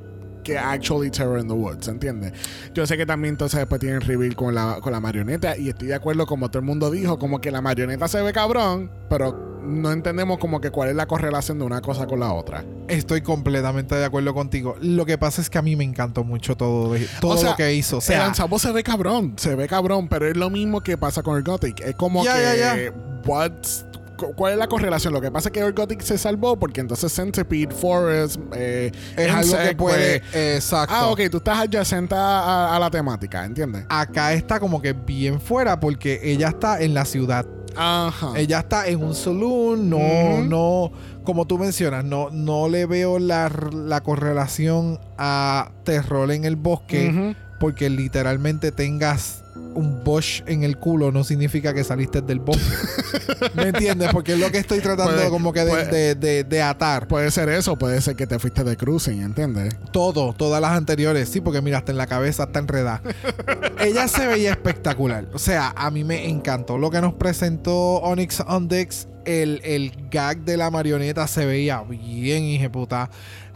[0.43, 2.33] Que actually Terror in the Woods, ¿entiendes?
[2.73, 5.87] Yo sé que también entonces después tienen reveal con la, con la marioneta y estoy
[5.89, 9.59] de acuerdo como todo el mundo dijo, como que la marioneta se ve cabrón, pero
[9.63, 12.65] no entendemos como que cuál es la correlación de una cosa con la otra.
[12.87, 14.75] Estoy completamente de acuerdo contigo.
[14.81, 17.55] Lo que pasa es que a mí me encantó mucho todo, todo O sea, lo
[17.55, 17.97] que hizo.
[17.99, 21.21] O el ensamble se ve cabrón, se ve cabrón, pero es lo mismo que pasa
[21.21, 21.79] con el Gothic.
[21.81, 22.91] Es como que...
[23.25, 23.90] what's- cu-
[24.35, 25.13] ¿Cuál es la correlación?
[25.13, 29.57] Lo que pasa es que Gothic se salvó porque entonces Centipede, Forest, eh, es algo
[29.57, 30.19] que puede.
[30.31, 30.95] pues, exacto.
[30.95, 33.85] Ah, ok, tú estás adyacente a, a la temática, ¿entiendes?
[33.89, 37.45] Acá está como que bien fuera porque ella está en la ciudad.
[37.75, 38.33] Ajá.
[38.35, 40.91] Ella está en un saloon, no, no,
[41.23, 47.35] como tú mencionas, no, no le veo la, la correlación a terror en el bosque,
[47.59, 52.63] porque literalmente tengas un bush en el culo no significa que saliste del bosque.
[53.53, 54.09] ¿Me entiendes?
[54.11, 57.07] Porque es lo que estoy tratando Puede- como que de, puede- de- de- de atar.
[57.07, 59.75] Puede ser eso, puede ser que te fuiste de cruising, ¿entiendes?
[59.91, 63.01] Todo, todas las anteriores, sí, porque mira, hasta en la cabeza está enredada.
[63.79, 65.27] Ella se veía espectacular.
[65.33, 69.07] O sea, a mí me encantó lo que nos presentó Onyx on Dex.
[69.23, 73.09] El, el gag de la marioneta se veía bien, hijeputa.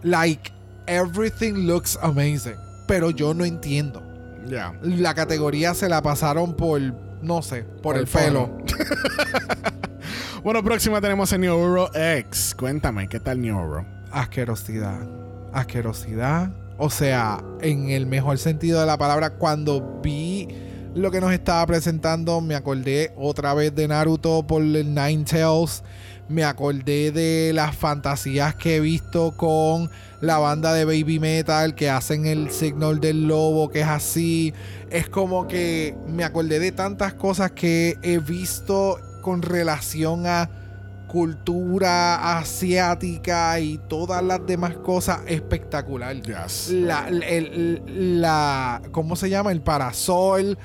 [0.03, 0.51] Like,
[0.85, 2.53] everything looks amazing.
[2.87, 4.03] Pero yo no entiendo.
[4.47, 4.73] Ya.
[4.81, 6.81] La categoría se la pasaron por,
[7.21, 8.57] no sé, por, Por el, el pelo.
[10.43, 12.53] Bueno, próxima tenemos a Neuro X.
[12.55, 13.83] Cuéntame, ¿qué tal Neuro?
[14.11, 14.99] asquerosidad.
[15.51, 16.51] Asquerosidad.
[16.77, 20.47] O sea, en el mejor sentido de la palabra, cuando vi
[20.93, 25.83] lo que nos estaba presentando, me acordé otra vez de Naruto por el Nine Tails.
[26.27, 31.89] Me acordé de las fantasías que he visto con la banda de Baby Metal que
[31.89, 34.53] hacen el signal del lobo, que es así.
[34.89, 40.49] Es como que me acordé de tantas cosas que he visto con relación a
[41.07, 46.15] cultura asiática y todas las demás cosas espectacular.
[46.21, 46.69] Yes.
[46.71, 49.51] La, el- la- ¿cómo se llama?
[49.51, 50.57] El parasol,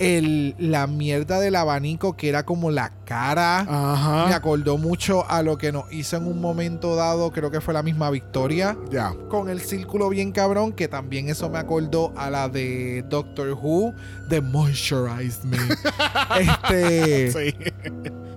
[0.00, 4.26] el, la mierda del abanico que era como la cara.
[4.28, 7.74] Me acordó mucho a lo que nos hizo en un momento dado, creo que fue
[7.74, 9.14] la misma Victoria, Ya.
[9.28, 13.92] con el círculo bien cabrón, que también eso me acordó a la de Doctor Who,
[14.28, 15.58] de Moisturize Me.
[16.40, 17.54] este, Sí.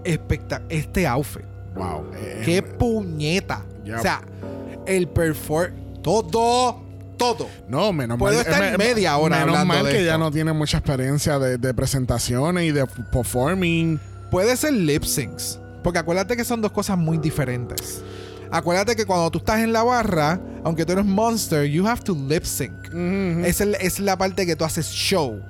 [0.03, 1.43] espectac- este outfit.
[1.75, 2.05] Wow.
[2.15, 3.65] Eh, ¡Qué puñeta!
[3.85, 3.97] Yep.
[3.97, 4.21] O sea,
[4.85, 5.73] el perform...
[6.03, 6.82] Todo,
[7.17, 7.47] todo.
[7.67, 8.45] No, menos Puedo mal.
[8.45, 10.07] estar eh, media hora Menos hablando mal de que esto.
[10.11, 13.99] ya no tiene mucha experiencia de, de presentaciones y de performing.
[14.31, 15.59] Puede ser lip syncs.
[15.83, 18.01] Porque acuérdate que son dos cosas muy diferentes.
[18.51, 22.15] Acuérdate que cuando tú estás en la barra, aunque tú eres monster, you have to
[22.15, 22.71] lip sync.
[23.43, 25.41] Es, el- es la parte que tú haces show.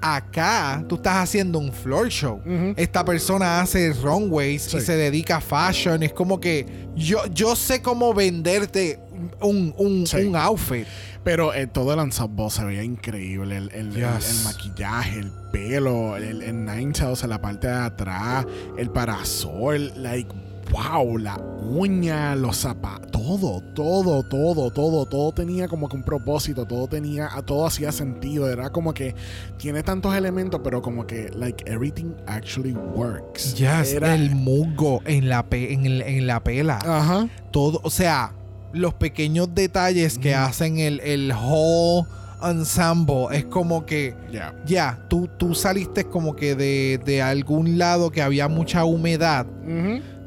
[0.00, 2.40] Acá tú estás haciendo un floor show.
[2.76, 4.78] Esta persona hace runways Sí.
[4.78, 6.02] y se dedica a fashion.
[6.02, 8.98] Es como que yo, yo sé cómo venderte
[9.40, 10.18] un, un, Sí.
[10.18, 10.86] un outfit.
[11.24, 13.56] Pero eh, todo el ensemble se veía increíble.
[13.56, 14.38] El, el- el- Yes.
[14.38, 18.46] el maquillaje, el pelo, el, el nine en la parte de atrás,
[18.76, 20.28] el parasol, like,
[20.72, 26.64] wow, la uña, los zapatos, todo, todo, todo, todo, todo tenía como que un propósito,
[26.64, 28.50] todo tenía, todo hacía sentido.
[28.50, 29.14] Era como que
[29.58, 33.54] tiene tantos elementos, pero como que, like, everything actually works.
[33.54, 36.78] Yes, Era- el musgo en la, pe- en, en la pela.
[36.84, 37.28] Ajá.
[37.50, 38.32] todo, o sea,
[38.72, 42.06] los pequeños detalles que hacen el, el whole
[42.42, 44.54] ensemble es como que Ya.
[44.66, 49.46] ya, tú, tú saliste como que de, de algún lado que había mucha humedad.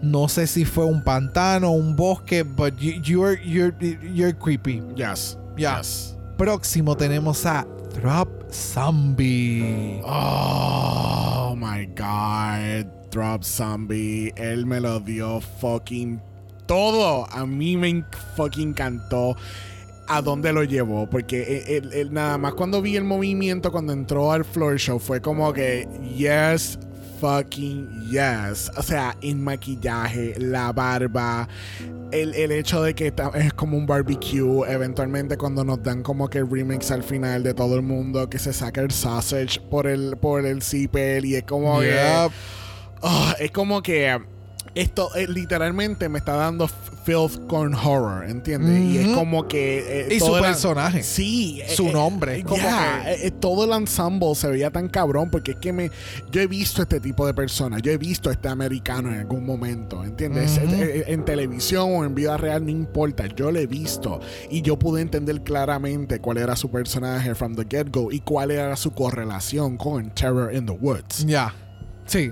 [0.02, 3.74] No sé si fue un pantano, un bosque, but you- you're, you're,
[4.14, 4.82] you're creepy.
[4.96, 5.38] Yes.
[5.58, 6.16] Yes.
[6.38, 7.66] Próximo tenemos a
[8.02, 10.02] Drop Zombie.
[10.06, 12.86] Oh my god.
[13.12, 14.34] Drop Zombie.
[14.36, 16.20] Él me lo dio fucking
[16.66, 17.28] todo.
[17.32, 18.04] A mí me
[18.36, 19.36] fucking encantó.
[20.08, 23.92] A dónde lo llevó, porque él- él- él- nada más cuando vi el movimiento, cuando
[23.92, 26.78] entró al floor show, fue como que, yes,
[27.20, 28.72] fucking yes.
[28.78, 31.48] O sea, en maquillaje, la barba,
[32.12, 36.38] el, el hecho de que es como un barbecue, eventualmente cuando nos dan como que
[36.38, 40.18] el remix al final de todo el mundo, que se saca el sausage por el,
[40.18, 41.98] por el zipper y es como que...
[43.02, 44.20] Ah, es como que
[44.76, 46.68] esto eh, literalmente me está dando
[47.06, 48.80] filth con horror, ¿entiendes?
[48.82, 50.02] Y es como que...
[50.08, 51.02] eh, Y su personaje.
[51.04, 51.62] Sí.
[51.76, 55.30] Su eh, nombre, eh, como ya, que- eh, todo el ensemble se veía tan cabrón
[55.30, 55.92] porque es que me...
[56.32, 57.82] Yo he visto este tipo de personas.
[57.84, 60.60] Yo he visto este americano en algún momento, ¿entiendes?
[60.62, 63.28] En televisión o en vida real, no importa.
[63.28, 64.20] Yo lo he visto.
[64.50, 68.76] Y yo pude entender claramente cuál era su personaje from the get-go y cuál era
[68.76, 71.26] su correlación con Terror in the Woods.
[71.26, 71.54] Ya.
[72.06, 72.32] Sí.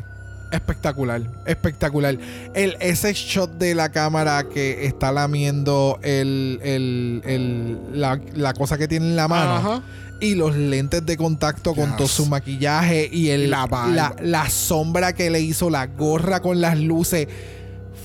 [0.53, 1.21] Espectacular.
[1.45, 2.17] Espectacular.
[2.53, 8.77] El, ese shot de la cámara que está lamiendo el, el- el- la, la cosa
[8.77, 9.55] que tiene en la mano.
[9.55, 9.81] Ajá.
[10.21, 15.11] Y los lentes de contacto con todo su maquillaje y el, La la, la sombra
[15.13, 17.27] que le hizo, la gorra con las luces.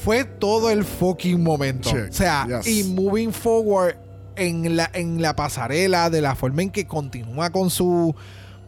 [0.04, 1.90] Fue todo el fucking momento.
[1.90, 2.10] Check.
[2.10, 2.66] O sea, Yes.
[2.66, 3.96] y moving forward
[4.36, 8.14] en la, en la pasarela, de la forma en que continúa con su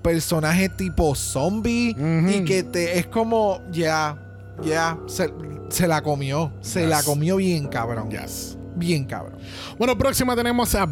[0.03, 1.91] personaje tipo zombie
[2.29, 4.17] y que te es como, ya,
[4.65, 5.33] ya, se,
[5.69, 6.53] se la comió.
[6.61, 6.89] Se Yes.
[6.89, 8.11] la comió bien cabrón.
[8.11, 8.57] Yes.
[8.77, 9.37] Bien cabrón.
[9.79, 10.87] Bueno, próxima tenemos a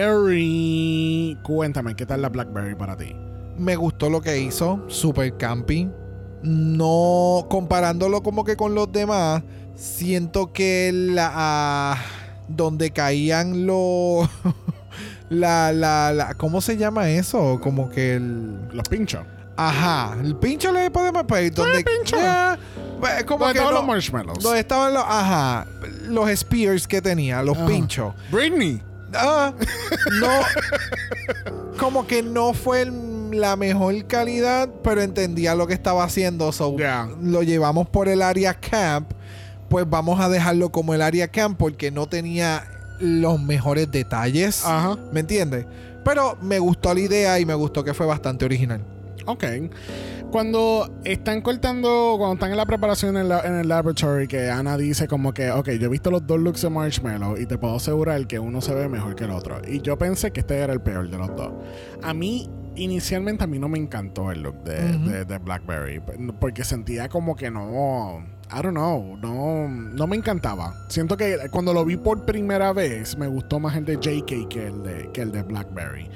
[0.00, 1.36] Blackberry.
[1.42, 3.14] Cuéntame, ¿qué tal la Blackberry para ti?
[3.58, 5.88] Me gustó lo que hizo, super camping.
[6.42, 9.42] No comparándolo como que con los demás,
[9.74, 11.96] siento que la ah,
[12.48, 14.26] donde caían los
[15.30, 17.58] la, la, la ¿cómo se llama eso?
[17.62, 19.22] Como que el Los pinchos.
[19.56, 22.16] ajá, el pincho le podemos pedir donde pincho.
[22.16, 22.58] Ya,
[23.00, 24.38] pues, como ¿Dónde que estaban no- los marshmallows?
[24.42, 25.66] donde estaban los ajá,
[26.08, 28.14] los spears que tenía, los pinchos.
[28.30, 28.82] Britney.
[29.14, 29.52] Ah,
[30.20, 30.28] no.
[31.78, 36.50] Como que no fue el- la mejor calidad, pero entendía lo que estaba haciendo.
[36.52, 36.76] So,
[37.22, 39.12] lo llevamos por el área camp.
[39.68, 42.64] Pues vamos a dejarlo como el área camp porque no tenía
[43.00, 44.64] los mejores detalles.
[44.64, 44.96] Ajá.
[45.12, 45.66] ¿Me entiendes?
[46.04, 48.80] Pero me gustó la idea y me gustó que fue bastante original.
[49.26, 49.44] Ok.
[50.30, 54.76] Cuando están cortando, cuando están en la preparación en, la- en el laboratory, que Ana
[54.76, 57.76] dice como que, ok, yo he visto los dos looks de Marshmallow y te puedo
[57.76, 59.60] asegurar que uno se ve mejor que el otro.
[59.66, 61.52] Y yo pensé que este era el peor de los dos.
[62.02, 66.00] A mí, inicialmente, a mí no me encantó el look de, de Blackberry,
[66.38, 68.24] porque sentía como que no...
[68.52, 70.74] I don't know, no, no me encantaba.
[70.88, 74.66] Siento que cuando lo vi por primera vez, me gustó más el de JK que
[74.66, 76.08] el de, que el de Blackberry.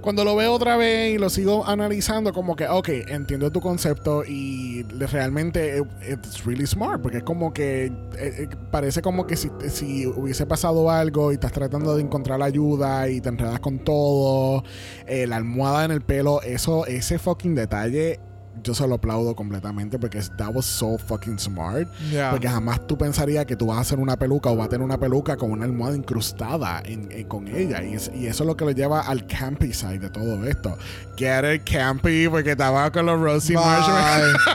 [0.00, 4.24] Cuando lo veo otra vez y lo sigo analizando, como que, ok, entiendo tu concepto
[4.24, 9.36] y realmente it- it's really smart, porque es como que eh, eh, parece como que
[9.36, 13.80] si, si hubiese pasado algo y estás tratando de encontrar ayuda y te enredas con
[13.80, 14.62] todo,
[15.06, 18.20] eh, la almohada en el pelo, eso, ese fucking detalle.
[18.62, 21.88] Yo se lo aplaudo completamente porque that was so fucking smart.
[22.10, 22.30] Yeah.
[22.30, 24.84] Porque jamás tú pensarías que tú vas a hacer una peluca o vas a tener
[24.84, 27.82] una peluca con una almohada incrustada en, en- con ella.
[27.82, 30.76] Y, es- y eso es lo que lo lleva al campy side de todo esto.
[31.16, 34.36] Get it campy porque estaba con los Rosie Marshmallows.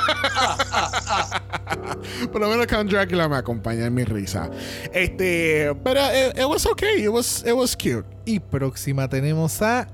[2.32, 4.50] Por lo menos Count Dracula me acompaña en mi risa.
[4.94, 7.04] Este, pero it, it was okay.
[7.04, 8.06] It was, it was cute.
[8.28, 9.88] Y próxima tenemos a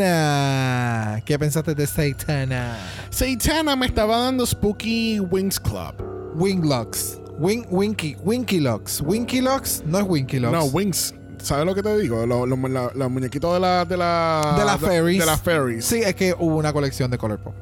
[1.26, 2.78] ¿Qué pensaste de Saitana?
[3.10, 5.94] Saitana me estaba dando Spooky Wings Club.
[6.34, 7.18] Winglocks.
[7.38, 9.02] Wing, Winky, Winky Locks.
[9.02, 10.52] Winky Locks no es Winky Locks.
[10.56, 11.14] No, Wings.
[11.42, 12.24] ¿Sabes lo que te digo?
[12.26, 13.84] Los lo, la- los muñequitos de la...
[13.86, 15.20] De la, De las fairies.
[15.20, 15.84] De las fairies.
[15.84, 17.54] Sí, es que hubo una colección de Color Pop.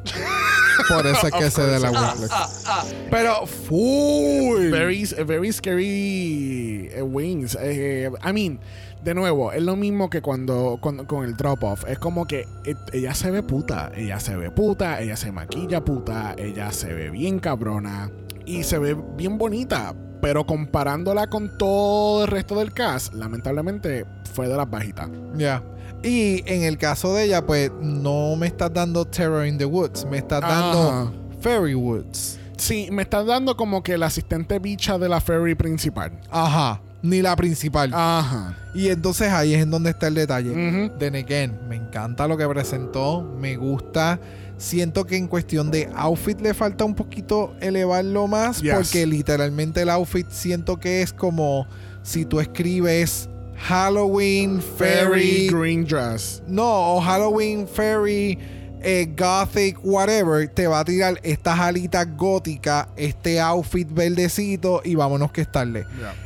[0.89, 2.65] Por eso es que se de la Winglocks.
[3.11, 4.71] Pero full.
[4.71, 7.57] very, very scary eh, wings.
[7.61, 8.59] Eh, I mean,
[9.03, 11.85] de nuevo, es lo mismo que cuando, con el drop off.
[11.89, 15.85] Es como que eh, ella se ve puta, ella se ve puta, ella se maquilla
[15.85, 18.11] puta, ella se ve bien cabrona
[18.45, 19.95] y se ve bien bonita.
[20.21, 25.09] Pero comparándola con todo el resto del cast, lamentablemente fue de las bajitas.
[25.37, 25.63] Ya.
[26.03, 30.05] Y en el caso de ella, pues no me estás dando Terror in the Woods,
[30.07, 31.13] me estás dando Ajá.
[31.41, 32.39] Fairy Woods.
[32.57, 36.21] Sí, me estás dando como que la asistente bicha de la ferry principal.
[36.31, 36.83] Ajá.
[37.03, 37.91] Ni la principal.
[37.95, 38.57] Ajá.
[38.75, 40.51] Y entonces ahí es en donde está el detalle.
[40.51, 40.99] Ujú.
[40.99, 44.19] Then again, me encanta lo que presentó, me gusta.
[44.57, 48.75] Siento que en cuestión de outfit le falta un poquito elevarlo más, Yes.
[48.75, 51.69] porque literalmente el outfit siento que es como
[52.03, 56.43] si tú escribes Halloween, Fairy Fairy, green dress.
[56.49, 58.37] no, o Halloween, Fairy,
[58.83, 65.33] eh, Gothic, whatever, te va a tirar estas alitas góticas, este outfit verdecito y vámonos
[65.33, 65.85] que estarle.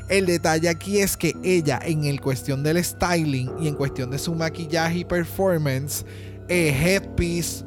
[0.09, 4.19] El detalle aquí es que ella, en el cuestión del styling y en cuestión de
[4.19, 6.05] su maquillaje y performance,
[6.49, 7.65] eh, headpiece,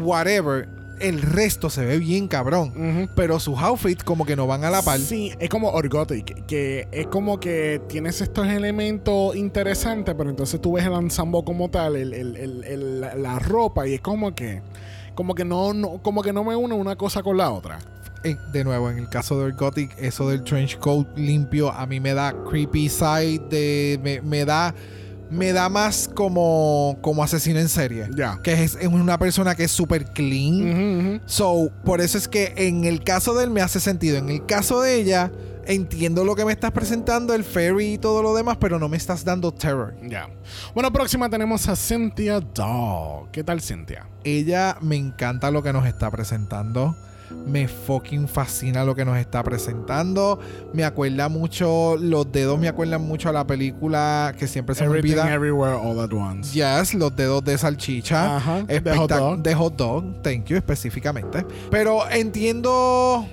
[0.00, 0.68] whatever,
[1.00, 3.08] el resto se ve bien cabrón.
[3.14, 4.98] Pero sus outfits como que no van a la par.
[5.00, 10.72] Sí, es como Orgotic, que es como que tienes estos elementos interesantes, pero entonces tú
[10.74, 14.62] ves el ensamble como tal, el, el- el- la- la ropa, y es como que,
[15.14, 17.78] como que no, no, como que no me une una cosa con la otra.
[18.26, 22.00] Eh, de nuevo, en el caso de Gothic, eso del trench coat limpio a mí
[22.00, 24.74] me da creepy side, de, me, me da
[25.34, 28.08] me da más como, como asesino en serie.
[28.14, 28.40] Ya.
[28.42, 31.22] Que es, es una persona que es súper clean.
[31.26, 34.18] So, por eso es que en el caso de él me hace sentido.
[34.18, 35.30] En el caso de ella,
[35.66, 38.96] entiendo lo que me estás presentando, el fairy y todo lo demás, pero no me
[38.96, 39.94] estás dando terror.
[40.02, 40.28] Ya.
[40.74, 43.30] Bueno, próxima tenemos a Cynthia Dog.
[43.30, 44.08] ¿Qué tal, Cynthia?
[44.24, 46.96] Ella me encanta lo que nos está presentando.
[47.46, 50.38] Me fucking fascina lo que nos está presentando.
[50.72, 54.98] Me acuerda mucho, los dedos me acuerdan mucho a la película que siempre se me
[54.98, 55.34] Everything olvida.
[55.34, 56.52] Everywhere All at Once.
[56.54, 58.36] Yes, los dedos de salchicha.
[58.36, 59.42] Ajá, de Espectac- hot dog.
[59.42, 61.44] De hot dog, thank you específicamente.
[61.70, 63.26] Pero entiendo,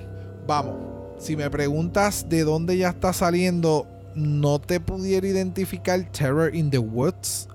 [0.46, 0.76] vamos,
[1.18, 6.78] si me preguntas de dónde ya está saliendo, no te pudiera identificar Terror in the
[6.78, 7.48] Woods,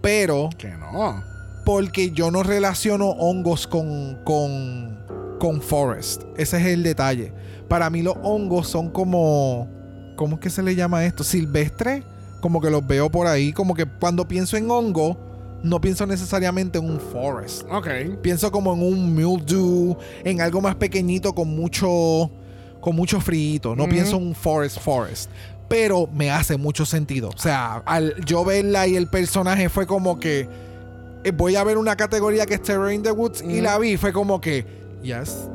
[0.00, 1.24] pero Que no.
[1.64, 4.96] porque yo no relaciono hongos con, con,
[5.38, 6.22] con forest.
[6.36, 7.32] Ese es el detalle.
[7.68, 9.68] Para mí los hongos son como,
[10.16, 11.24] ¿cómo es que se le llama esto?
[11.24, 12.02] Silvestre.
[12.40, 13.52] Como que los veo por ahí.
[13.52, 15.16] Como que cuando pienso en hongo,
[15.62, 17.62] no pienso necesariamente en un forest.
[17.70, 17.88] Ok.
[18.22, 22.30] Pienso como en un mildew, en algo más pequeñito con mucho,
[22.80, 23.74] con mucho frío.
[23.76, 25.30] No pienso en un forest forest.
[25.68, 27.28] Pero me hace mucho sentido.
[27.28, 30.48] O sea, al yo verla y el personaje fue como que
[31.24, 33.96] eh, voy a ver una categoría que es Terror in the Woods y la vi.
[33.96, 34.64] Fue como que,
[35.02, 35.48] yes,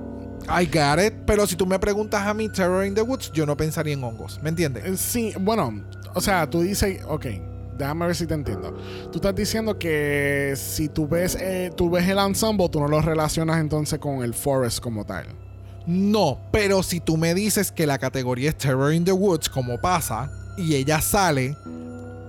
[0.49, 1.13] I got it.
[1.25, 4.03] Pero si tú me preguntas a mí Terror in the Woods, yo no pensaría en
[4.03, 4.39] hongos.
[4.41, 4.85] ¿Me entiendes?
[4.85, 5.83] Eh, Sí, bueno,
[6.13, 7.25] o sea, tú dices, ok,
[7.77, 8.75] déjame ver si te entiendo.
[9.11, 13.01] Tú estás diciendo que si tú ves, eh, tú ves el ensemble, tú no lo
[13.01, 15.25] relacionas entonces con el forest como tal.
[15.85, 19.79] No, pero si tú me dices que la categoría es Terror in the Woods, como
[19.81, 21.57] pasa, y ella sale,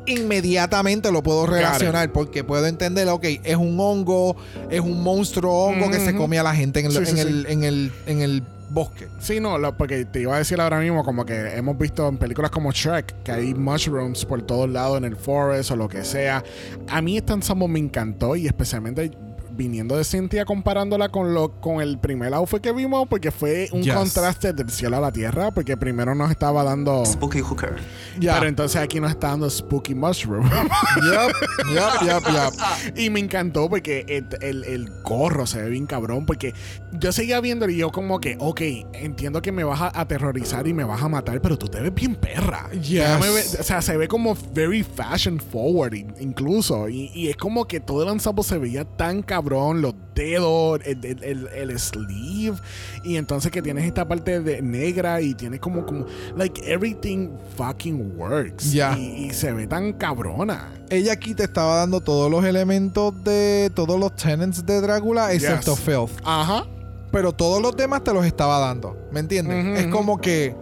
[0.07, 4.37] inmediatamente lo puedo relacionar porque puedo entender, ok, es un hongo,
[4.71, 7.21] es un monstruo hongo que se come a la gente en el, Sí, en sí,
[7.21, 7.53] el, sí.
[7.53, 9.09] en el, en el bosque.
[9.21, 12.17] Sí, no, lo- porque te iba a decir ahora mismo como que hemos visto en
[12.19, 16.05] películas como Shrek que hay mushrooms por todos lados en el forest o lo que
[16.05, 16.43] sea.
[16.89, 19.11] A mí este ensemble me encantó y especialmente
[19.55, 23.83] viniendo de Cynthia comparándola con lo con el primer outfit que vimos, porque fue un
[23.83, 23.95] Yes.
[23.95, 27.05] contraste del cielo a la tierra, porque primero nos estaba dando.
[27.05, 27.77] Spooky hooker.
[28.19, 28.35] Ya.
[28.35, 30.45] Pero entonces aquí nos está dando Spooky Mushroom.
[30.49, 31.33] Yup,
[32.03, 32.99] yup, yup.
[32.99, 36.27] y me encantó porque el, el- el gorro se ve bien cabrón.
[36.27, 36.55] Porque
[36.93, 38.61] yo seguía viendo y yo, como que, ok,
[38.95, 41.95] entiendo que me vas a aterrorizar y me vas a matar, pero tú te ves
[41.95, 42.71] bien perra.
[42.73, 43.21] Yes.
[43.21, 46.89] Ver- o sea, se ve como very fashion forward in- incluso.
[46.89, 51.05] Y, y es como que todo el ensemble se veía tan cabrón, los dedos, el,
[51.05, 52.57] el- el- el sleeve.
[53.03, 58.15] Y entonces que tienes esta parte de negra y tienes como, como, like everything fucking
[58.17, 58.73] works.
[58.73, 58.97] Ya.
[58.99, 60.73] Y, y se ve tan cabrona.
[60.91, 65.75] Ella aquí te estaba dando todos los elementos de todos los tenants de Drácula, excepto
[65.75, 65.81] Yes.
[65.85, 66.21] Filth.
[66.25, 66.67] Ajá.
[67.13, 68.97] Pero todos los demás te los estaba dando.
[69.13, 69.81] ¿Me entiendes?
[69.81, 70.55] Es como que.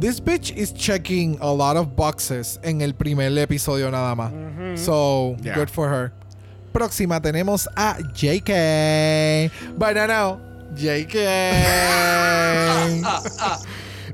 [0.00, 4.32] This bitch is checking a lot of boxes en el primer episodio nada más.
[4.80, 5.54] So, Yeah.
[5.58, 6.12] good for her.
[6.72, 9.50] Próxima tenemos a JK.
[10.08, 10.40] No.
[10.74, 11.16] JK.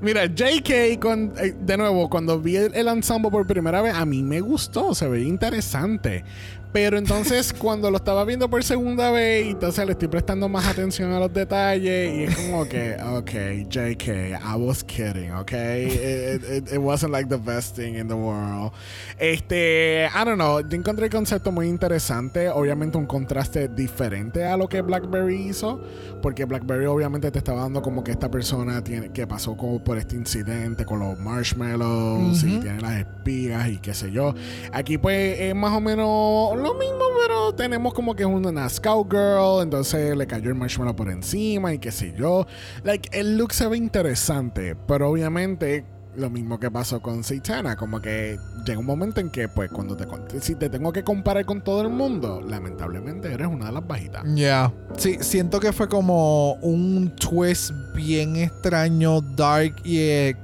[0.00, 4.04] Mira, JK, con, eh, de nuevo, cuando vi el, el ensemble por primera vez, a
[4.04, 6.24] mí me gustó, se veía interesante.
[6.70, 11.10] Pero entonces, cuando lo estaba viendo por segunda vez, entonces le estoy prestando más atención
[11.12, 15.52] a los detalles y es como que, ok, JK, I was kidding, ok?
[15.52, 18.70] It, it- it wasn't like the best thing in the world.
[19.18, 24.56] Este, I don't know, yo encontré el concepto muy interesante, obviamente un contraste diferente a
[24.58, 25.80] lo que Blackberry hizo,
[26.20, 29.96] porque Blackberry obviamente te estaba dando como que esta persona tiene, que pasó como por
[29.96, 32.60] este incidente con los marshmallows y Ujú.
[32.60, 34.34] tiene las espigas y qué sé yo.
[34.70, 39.10] Aquí pues es más o menos lo mismo, pero tenemos como que es una scout
[39.10, 42.46] girl, entonces le cayó el marshmallow por encima y qué sé yo.
[42.84, 45.86] Like, el look se ve interesante, pero obviamente
[46.16, 49.96] lo mismo que pasó con Saitana, como que llega un momento en que pues cuando
[49.96, 53.72] te con- si te tengo que comparar con todo el mundo, lamentablemente eres una de
[53.72, 54.24] las bajitas.
[54.34, 54.72] Yeah.
[54.96, 60.36] Sí, siento que fue como un twist bien extraño, dark y eh,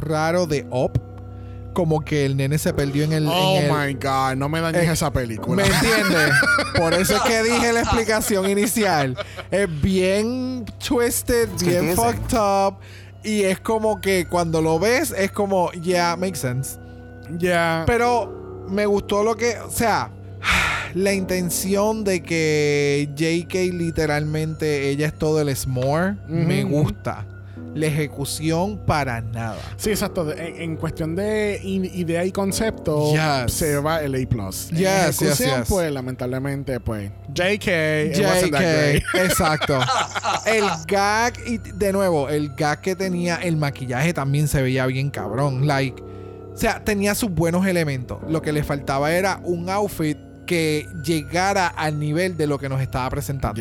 [0.00, 1.00] raro de Up.
[1.72, 3.26] Como que el nene se perdió en el.
[3.28, 5.62] Oh en el- my god, no me dañes Eh, esa película.
[5.62, 6.30] ¿Me entiendes?
[6.76, 9.14] Por eso es que dije la explicación inicial.
[9.50, 12.78] Es bien twisted, bien fucked up.
[13.22, 16.78] Y es como que cuando lo ves, es como, yeah, makes sense.
[17.38, 17.84] Ya.
[17.86, 20.10] Pero me gustó lo que, o sea,
[20.94, 27.26] la intención de que JK literalmente ella es todo el s'more, me gusta.
[27.76, 29.58] La ejecución para nada.
[29.76, 30.32] Sí, exacto.
[30.32, 33.52] En, en cuestión de idea y concepto, Yes.
[33.52, 34.18] se va el A+.
[34.18, 35.68] Yes, ejecución, yes.
[35.68, 39.78] pues, lamentablemente, pues, JK, JK, exacto.
[40.46, 45.10] El gag, y de nuevo, el gag que tenía, el maquillaje también se veía bien
[45.10, 45.66] cabrón.
[45.66, 48.18] Like, o sea, tenía sus buenos elementos.
[48.28, 50.16] Lo que le faltaba era un outfit
[50.46, 53.60] que llegara al nivel de lo que nos estaba presentando.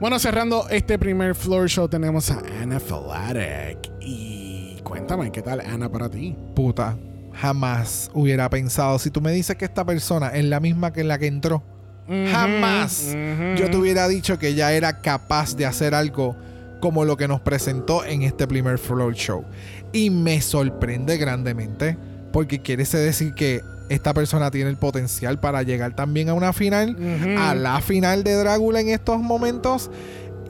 [0.00, 3.90] Bueno, cerrando este primer floor show, tenemos a Anna Falatic.
[4.00, 6.36] Y cuéntame, ¿qué tal Anna para ti?
[6.54, 6.96] Puta,
[7.32, 9.00] jamás hubiera pensado.
[9.00, 11.64] Si tú me dices que esta persona es la misma que la que entró,
[12.06, 13.08] jamás
[13.56, 16.36] yo te hubiera dicho que ella era capaz de hacer algo
[16.80, 19.44] como lo que nos presentó en este primer floor show.
[19.92, 21.98] Y me sorprende grandemente
[22.32, 26.96] porque quiere decir que esta persona tiene el potencial para llegar también a una final,
[27.38, 29.90] a la final de Drácula en estos momentos.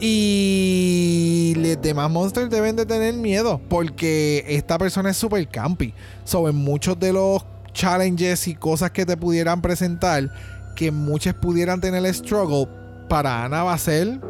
[0.01, 5.93] Y los demás monsters deben de tener miedo porque esta persona es súper campy.
[6.25, 10.31] So, en muchos de los challenges y cosas que te pudieran presentar,
[10.77, 12.69] que muchos pudieran tener el struggle,
[13.09, 14.21] para Ana va a ser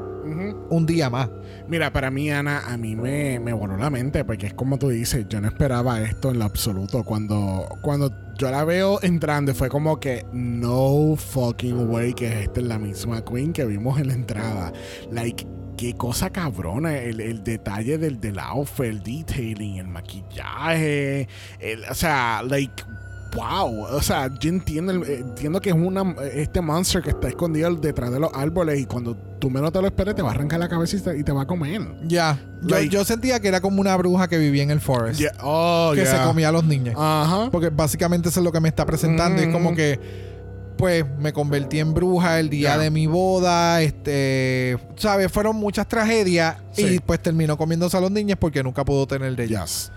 [0.70, 1.28] un día más.
[1.68, 4.88] Mira, para mí, Ana, a mí me, me voló la mente, porque es como tú
[4.88, 7.04] dices, yo no esperaba esto en lo absoluto.
[7.04, 12.66] Cuando, cuando yo la veo entrando, fue como que no fucking way que esta es
[12.66, 14.72] la misma Queen que vimos en la entrada.
[15.12, 15.46] Like,
[15.76, 21.28] qué cosa cabrona, el, el detalle del, del outfit, el detailing, el maquillaje,
[21.60, 22.82] el- o sea, like.
[23.34, 27.74] Wow, o sea, yo entiendo, eh, entiendo que es una este monster que está escondido
[27.76, 30.58] detrás de los árboles y cuando tú menos te lo esperes te va a arrancar
[30.58, 31.82] la cabeza y te, y te va a comer.
[32.06, 32.38] Ya.
[32.62, 35.20] Yo, Like- yo sentía que era como una bruja que vivía en el forest.
[35.20, 35.32] Yeah.
[35.42, 36.94] Oh, que se comía a los niños.
[36.98, 37.50] Ajá.
[37.50, 39.40] Porque básicamente eso es lo que me está presentando.
[39.42, 39.76] Es como Mm.
[39.76, 40.00] que,
[40.76, 43.82] pues, me convertí en bruja el día de mi boda.
[43.82, 45.30] Este, ¿sabes?
[45.30, 46.56] Fueron muchas tragedias.
[46.72, 46.84] Sí.
[46.94, 49.60] Y pues terminó comiéndose a los niños porque nunca pudo tener de ellos.
[49.90, 49.92] Yes.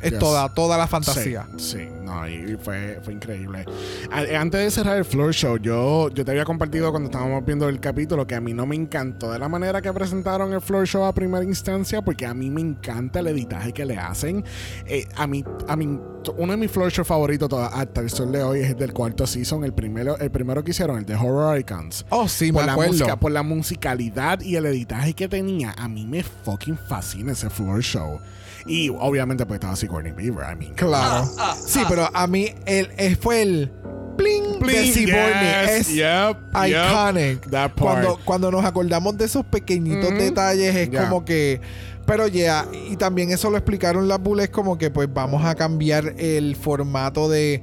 [0.00, 0.18] Es Yes.
[0.18, 1.46] toda, toda la fantasía.
[1.56, 3.64] Sí, sí, no, y fue, fue increíble.
[4.12, 7.68] A- Antes de cerrar el floor show, yo, yo te había compartido cuando estábamos viendo
[7.68, 10.86] el capítulo que a mí no me encantó de la manera que presentaron el floor
[10.86, 14.44] show a primera instancia, porque a mí me encanta el editaje que le hacen.
[14.86, 15.98] Eh, a mí, a mí,
[16.36, 19.26] uno de mis floor show favoritos hasta el sol de hoy es el del cuarto
[19.26, 22.06] season, el primero, el primero que hicieron, el de Horror Icons.
[22.10, 22.92] Oh, sí, por me la acuerdo.
[22.92, 27.50] música, por la musicalidad y el editaje que tenía, a mí me fucking fascina ese
[27.50, 28.20] floor show.
[28.68, 30.74] Y obviamente pues estaba Sigourney Beaver, I mean.
[30.74, 31.28] Claro.
[31.66, 33.72] sí, pero a mí el, el- fue el
[34.16, 35.66] bling, de Bling, Sigourney.
[35.66, 37.42] yes, es yep, iconic.
[37.42, 37.78] yep, that part.
[37.78, 41.04] Cuando, cuando nos acordamos de esos pequeñitos detalles, es Yeah.
[41.08, 41.60] como que.
[42.06, 46.14] Pero ya, y también eso lo explicaron las bullets, como que pues vamos a cambiar
[46.18, 47.62] el formato de.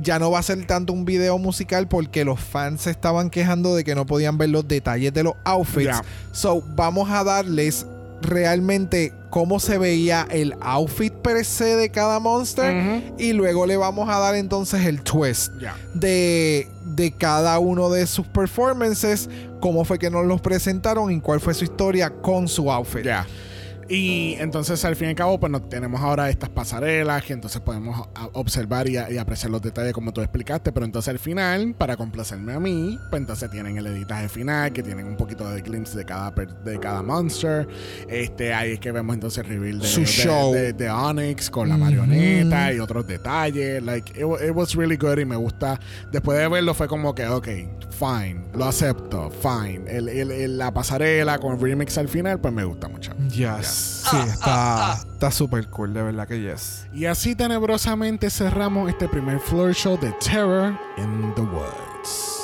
[0.00, 3.74] Ya no va a ser tanto un video musical porque los fans se estaban quejando
[3.74, 5.84] de que no podían ver los detalles de los outfits.
[5.86, 6.04] Yeah.
[6.30, 7.86] So, vamos a darles
[8.22, 14.08] realmente cómo se veía el outfit per se de cada monster y luego le vamos
[14.08, 15.52] a dar entonces el twist
[15.94, 19.28] de, de cada uno de sus performances,
[19.60, 23.04] cómo fue que nos los presentaron y cuál fue su historia con su outfit.
[23.90, 27.60] Y entonces al fin y al cabo, pues no, tenemos ahora estas pasarelas que entonces
[27.60, 30.70] podemos observar y, y apreciar los detalles como tú explicaste.
[30.70, 34.84] Pero entonces al final, para complacerme a mí, pues entonces tienen el editaje final, que
[34.84, 37.66] tienen un poquito de glimpse de cada, de cada monster.
[38.08, 40.52] Este, ahí es que vemos entonces el reveal de, Su de- show.
[40.54, 43.82] de, de Onyx con la marioneta y otros detalles.
[43.82, 45.80] Like, it, it was really good y me gusta.
[46.12, 47.48] Después de verlo fue como que, ok,
[47.90, 49.82] fine, lo acepto, fine.
[49.88, 53.12] El, el- el- la pasarela con remix al final, pues me gusta mucho.
[53.30, 53.79] Yes.
[53.80, 56.86] Sí, está está súper cool, de verdad que yes.
[56.94, 62.40] Y así tenebrosamente cerramos este primer floor show de Terror in the Woods.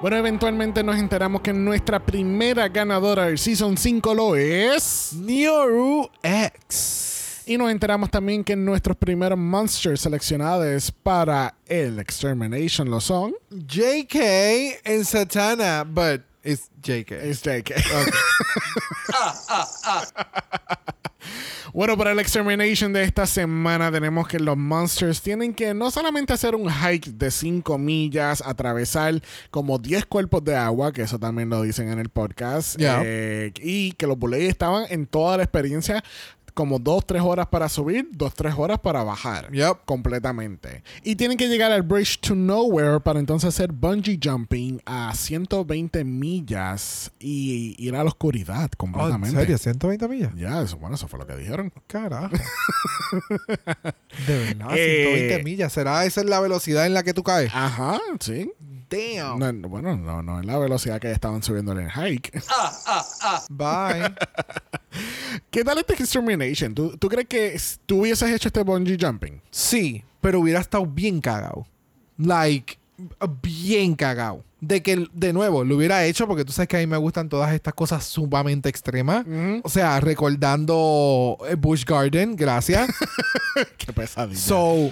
[0.00, 5.12] Bueno, eventualmente nos enteramos que nuestra primera ganadora del Season 5 lo es.
[5.14, 7.42] Nioru X.
[7.46, 13.34] Y nos enteramos también que nuestros primeros monsters seleccionados para el Extermination lo son.
[13.50, 14.14] JK
[14.84, 17.12] en Satana, but it's JK.
[17.12, 17.72] Es JK.
[21.72, 26.32] Bueno, para el Extermination de esta semana tenemos que los monsters tienen que no solamente
[26.32, 29.22] hacer un hike de 5 millas, atravesar
[29.52, 33.02] como 10 cuerpos de agua, que eso también lo dicen en el podcast, Yeah.
[33.04, 36.02] eh, y que los bullets estaban en toda la experiencia
[36.60, 39.50] como 2-3 horas para subir, 2-3 horas para bajar.
[39.50, 39.86] Yep.
[39.86, 40.82] Completamente.
[41.02, 46.04] Y tienen que llegar al Bridge to Nowhere para entonces hacer bungee jumping a 120
[46.04, 49.56] millas y ir a la oscuridad Oh, ¿En completamente.
[49.56, 49.56] serio?
[49.56, 50.32] ¿120 millas?
[50.36, 51.72] Ya, eso, bueno, eso fue lo que dijeron.
[51.86, 52.28] Carajo.
[54.26, 55.06] De verdad, Eh,
[55.38, 55.72] 120 millas.
[55.72, 57.50] ¿Será esa es la velocidad en la que tú caes?
[57.54, 58.52] Ajá, sí.
[58.90, 59.38] Damn.
[59.38, 62.42] No, no, bueno, no, no es la velocidad que estaban subiendo en el hike.
[63.48, 64.14] Bye.
[65.50, 66.74] ¿Qué tal este Extermination?
[66.74, 69.40] ¿Tú, ¿Tú crees que tú hubieses hecho este bungee jumping?
[69.50, 71.66] Sí, pero hubiera estado bien cagado.
[72.18, 72.78] Like,
[73.42, 74.44] bien cagado.
[74.60, 77.30] De que, de nuevo, lo hubiera hecho porque tú sabes que a mí me gustan
[77.30, 79.24] todas estas cosas sumamente extremas.
[79.62, 82.90] O sea, recordando eh, Bush Garden, gracias.
[83.78, 84.38] Qué pesadilla.
[84.38, 84.90] so,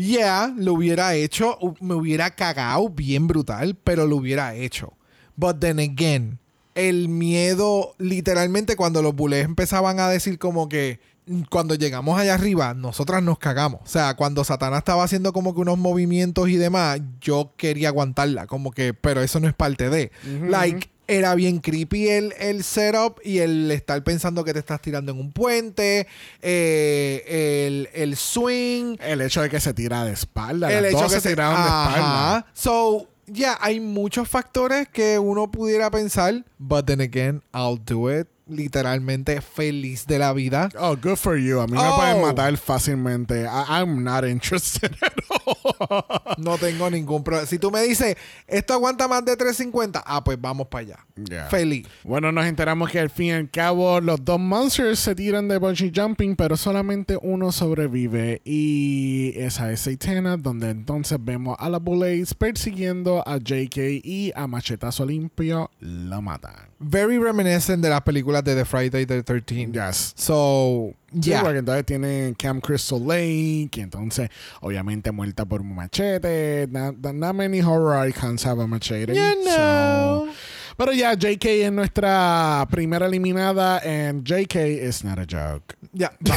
[0.00, 1.58] yeah, lo hubiera hecho.
[1.80, 4.94] Me hubiera cagado bien brutal, pero lo hubiera hecho.
[5.36, 6.38] But then again,
[6.74, 12.34] el miedo, literalmente, cuando los bullets empezaban a decir como que mm, cuando llegamos allá
[12.34, 13.80] arriba, nosotras nos cagamos.
[13.82, 18.46] O sea, cuando Satanás estaba haciendo como que unos movimientos y demás, yo quería aguantarla,
[18.46, 20.10] como que, pero eso no es parte de.
[20.48, 25.10] Like, era bien creepy el, el setup y el estar pensando que te estás tirando
[25.12, 26.06] en un puente,
[26.40, 30.72] eh, el, el swing, el hecho de que se tira de espalda.
[30.72, 32.46] el hecho dos que se tiraron de espalda.
[32.52, 38.28] So, yeah, hay muchos factores que uno pudiera pensar, but then again, I'll do it.
[38.50, 40.68] Literalmente feliz de la vida.
[40.78, 41.60] Oh, good for you.
[41.60, 41.96] A mí me Oh.
[41.96, 43.42] pueden matar fácilmente.
[43.44, 46.34] I- I'm not interested at all.
[46.38, 47.46] No tengo ningún problema.
[47.46, 51.06] Si tú me dices, esto aguanta más de 350, ah, pues vamos para allá.
[51.28, 51.46] Yeah.
[51.48, 51.86] Feliz.
[52.04, 55.58] Bueno, nos enteramos que al fin y al cabo los dos monsters se tiran de
[55.58, 58.40] bungee jumping, pero solamente uno sobrevive.
[58.44, 64.46] Y esa es Satana, donde entonces vemos a la Bullets persiguiendo a JK y a
[64.46, 66.69] Machetazo Limpio lo matan.
[66.82, 69.74] Very reminiscent de las películas de The Friday the 13th.
[69.74, 70.14] Yes.
[70.16, 71.42] So, Sí, yeah.
[71.42, 74.30] porque entonces tiene Cam Crystal Lake, y entonces,
[74.62, 76.66] obviamente, muerta por un machete.
[76.70, 79.14] Not, not many horror icons have a machete.
[79.14, 80.26] You know.
[80.26, 80.32] So-
[80.78, 85.76] pero ya, JK es nuestra primera eliminada, and JK is not a joke.
[85.92, 86.12] Ya.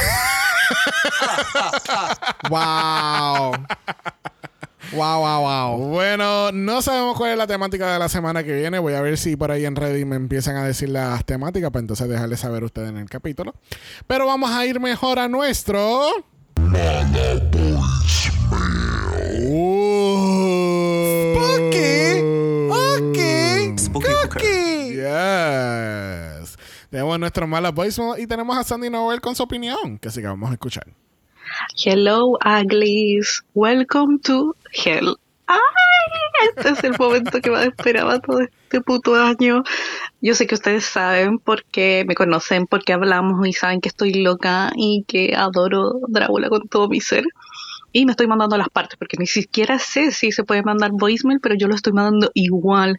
[2.50, 3.54] wow.
[4.94, 5.88] Wow, wow, wow.
[5.88, 8.78] Bueno, no sabemos cuál es la temática de la semana que viene.
[8.78, 11.80] Voy a ver si por ahí en Reddit me empiezan a decir las temáticas para
[11.80, 13.54] entonces dejarles saber a ustedes en el capítulo.
[14.06, 16.10] Pero vamos a ir mejor a nuestro.
[19.40, 19.84] Uh.
[21.34, 22.20] Spooky.
[22.70, 23.78] Ok.
[23.78, 24.06] Spooky.
[24.28, 24.94] Cookie.
[24.94, 26.56] Yes.
[26.88, 30.28] Tenemos nuestro mala voicemail y tenemos a Sandy Noel con su opinión, que así que
[30.28, 30.86] vamos a escuchar.
[31.84, 33.42] Hello, uglies.
[33.54, 35.16] Welcome to hell.
[35.46, 35.58] ¡Ay!
[36.56, 39.62] Este es el momento que más esperaba todo este puto año.
[40.20, 44.72] Yo sé que ustedes saben porque me conocen, porque hablamos y saben que estoy loca
[44.74, 47.24] y que adoro Drácula con todo mi ser.
[47.92, 51.38] Y me estoy mandando las partes porque ni siquiera sé si se puede mandar voicemail,
[51.40, 52.98] pero yo lo estoy mandando igual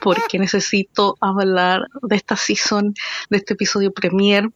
[0.00, 2.94] porque necesito hablar de esta season,
[3.30, 4.48] de este episodio premier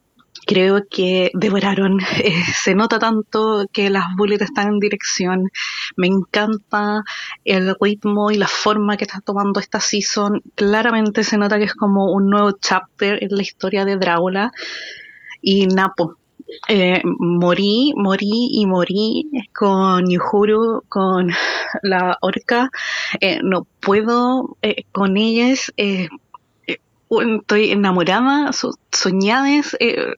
[0.45, 1.99] creo que devoraron.
[2.23, 5.49] Eh, se nota tanto que las bullets están en dirección.
[5.97, 7.03] Me encanta
[7.43, 10.41] el ritmo y la forma que está tomando esta season.
[10.55, 14.51] Claramente se nota que es como un nuevo chapter en la historia de Drácula.
[15.41, 16.17] Y Napo.
[16.69, 21.29] Eh, morí, morí y morí con Yuhuru, con
[21.81, 22.69] la orca.
[23.19, 25.73] Eh, no puedo eh, con ellas.
[27.21, 30.13] Eh, estoy enamorada, so, soñadas, eh,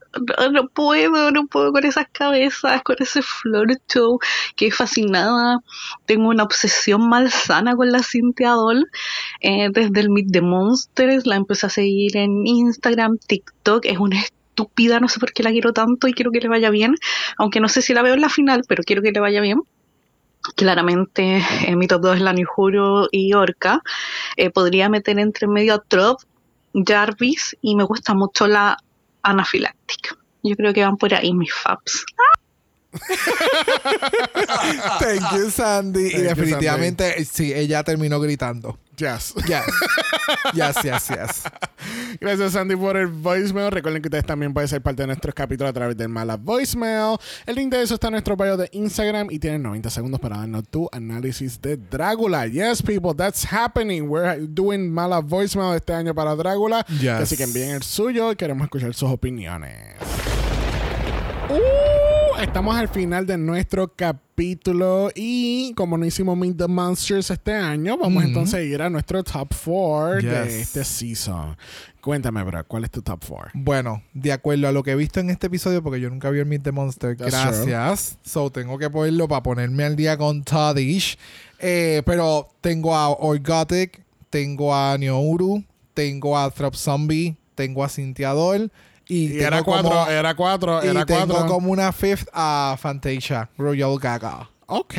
[0.51, 4.19] no, puedo, no puedo con esas cabezas, con ese floor show,
[4.55, 5.59] que fascinada,
[6.05, 8.87] tengo una obsesión malsana con la Cynthia Doll,
[9.41, 14.19] eh, desde el Meet the Monsters, la empecé a seguir en Instagram, TikTok, es una
[14.19, 16.95] estúpida, no sé por qué la quiero tanto y quiero que le vaya bien,
[17.37, 19.61] aunque no sé si la veo en la final, pero quiero que le vaya bien
[20.55, 23.81] claramente en mi top 2 es la Juro y Orca.
[24.37, 26.19] Eh, podría meter entre medio a Trop,
[26.83, 28.77] Jarvis y me gusta mucho la
[29.21, 30.17] anafiláctica.
[30.43, 32.05] Yo creo que van por ahí mis faps.
[34.99, 36.11] Thank you, Sandy.
[36.11, 38.77] Thank y you, definitivamente, sí, ella terminó gritando.
[38.97, 39.33] Yes.
[39.47, 39.65] Yes.
[40.53, 41.43] yes, yes, yes.
[42.19, 43.71] Gracias, Sandy, por el voicemail.
[43.71, 47.17] Recuerden que ustedes también pueden ser parte de nuestros capítulos a través del Mala Voicemail.
[47.45, 50.37] El link de eso está en nuestro bio de Instagram y tienen 90 segundos para
[50.37, 52.47] darnos tu análisis de Drácula.
[52.47, 54.03] Yes, people, that's happening.
[54.03, 56.85] We're doing Mala Voicemail este año para Drácula.
[56.99, 57.21] Yes.
[57.21, 59.95] Así que envíen el suyo y queremos escuchar sus opiniones.
[61.49, 61.94] Uh,
[62.41, 67.97] estamos al final de nuestro capítulo y como no hicimos Meet the Monsters este año,
[67.97, 70.29] vamos entonces a ir a nuestro top 4 Yes.
[70.31, 71.55] de este season.
[72.01, 73.51] Cuéntame, bro, ¿cuál es tu top 4?
[73.55, 76.39] Bueno, de acuerdo a lo que he visto en este episodio, porque yo nunca vi
[76.39, 78.17] el Meet the Monster, That's gracias.
[78.23, 81.17] So tengo que ponerlo para ponerme al día con Tadish.
[81.59, 85.63] Eh, pero tengo a Orgotic, tengo a Neouru,
[85.93, 88.71] tengo a Throp Zombie, tengo a Cynthia Doll.
[89.07, 91.47] Y, era como- 4, era 4, y era tengo 4.
[91.47, 94.49] como una fifth a Fantasia, Royal Gaga.
[94.67, 94.95] Ok.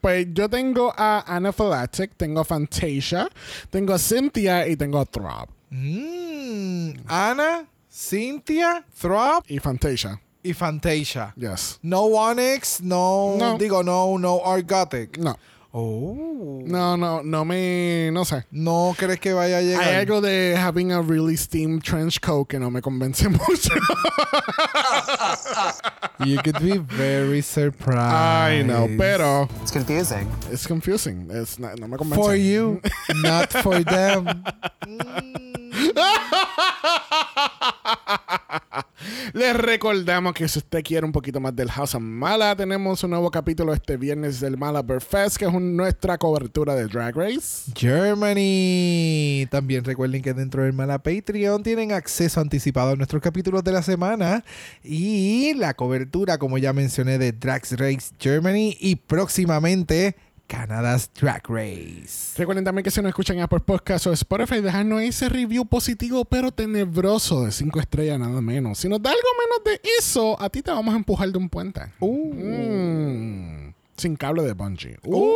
[0.00, 3.28] Pues yo tengo a Anaphylactic, tengo a Fantasia,
[3.70, 5.48] tengo a Cynthia y tengo a Throb.
[5.70, 10.20] Mm, Ana, Cynthia, Throp Y Fantasia.
[10.42, 11.32] y Fantasia.
[11.36, 11.78] Yes.
[11.82, 13.58] No Onyx, no, No.
[13.58, 15.18] digo no, no Orgotic.
[15.18, 15.36] No.
[15.76, 16.62] Oh.
[16.64, 18.08] No, no, no me.
[18.12, 18.44] No sé.
[18.52, 19.82] ¿No crees que vaya a llegar?
[19.82, 23.74] Hay algo de having a really steamed trench coat que no me convence mucho.
[26.24, 27.98] You could be very surprised.
[27.98, 30.30] I know, pero It's confusing.
[30.50, 31.28] it's confusing.
[31.30, 32.22] It's not- no me convence.
[32.22, 32.80] For you,
[33.16, 34.44] not for them.
[39.34, 43.10] Les recordamos que si usted quiere un poquito más del House of Mala, tenemos un
[43.10, 47.70] nuevo capítulo este viernes del Mala Bear Fest, que es nuestra cobertura de Drag Race.
[47.74, 49.46] Germany.
[49.50, 53.82] También recuerden que dentro del Mala Patreon tienen acceso anticipado a nuestros capítulos de la
[53.82, 54.44] semana
[54.82, 60.16] y la cobertura, como ya mencioné, de Drag Race Germany y próximamente
[60.46, 62.36] Canada's Drag Race.
[62.36, 66.24] Recuerden también que si nos escuchan en Apple Podcast o Spotify, dejarnos ese review positivo
[66.24, 68.78] pero tenebroso de 5 estrellas nada menos.
[68.78, 71.48] Si nos da algo menos de eso, a ti te vamos a empujar de un
[71.48, 71.80] puente.
[72.00, 73.72] Mm.
[73.96, 74.98] Sin cable de bungee.
[75.04, 75.32] Uh.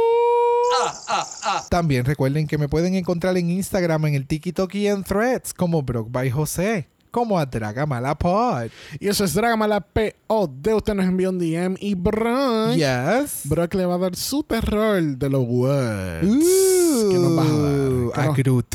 [1.70, 5.82] También recuerden que me pueden encontrar en Instagram, en el TikTok y en Threads como
[5.82, 6.88] Brock by José,
[7.18, 8.68] como a Dragamalapod.
[9.00, 10.74] Y eso es Dragamala POD.
[10.76, 13.40] Usted nos envía un DM y Brock, Yes.
[13.44, 16.44] Brock le va a dar su terror de los words.
[17.10, 17.90] ¿Qué nos vas a dar?
[17.90, 18.74] Uh, ¿Qué a Groot.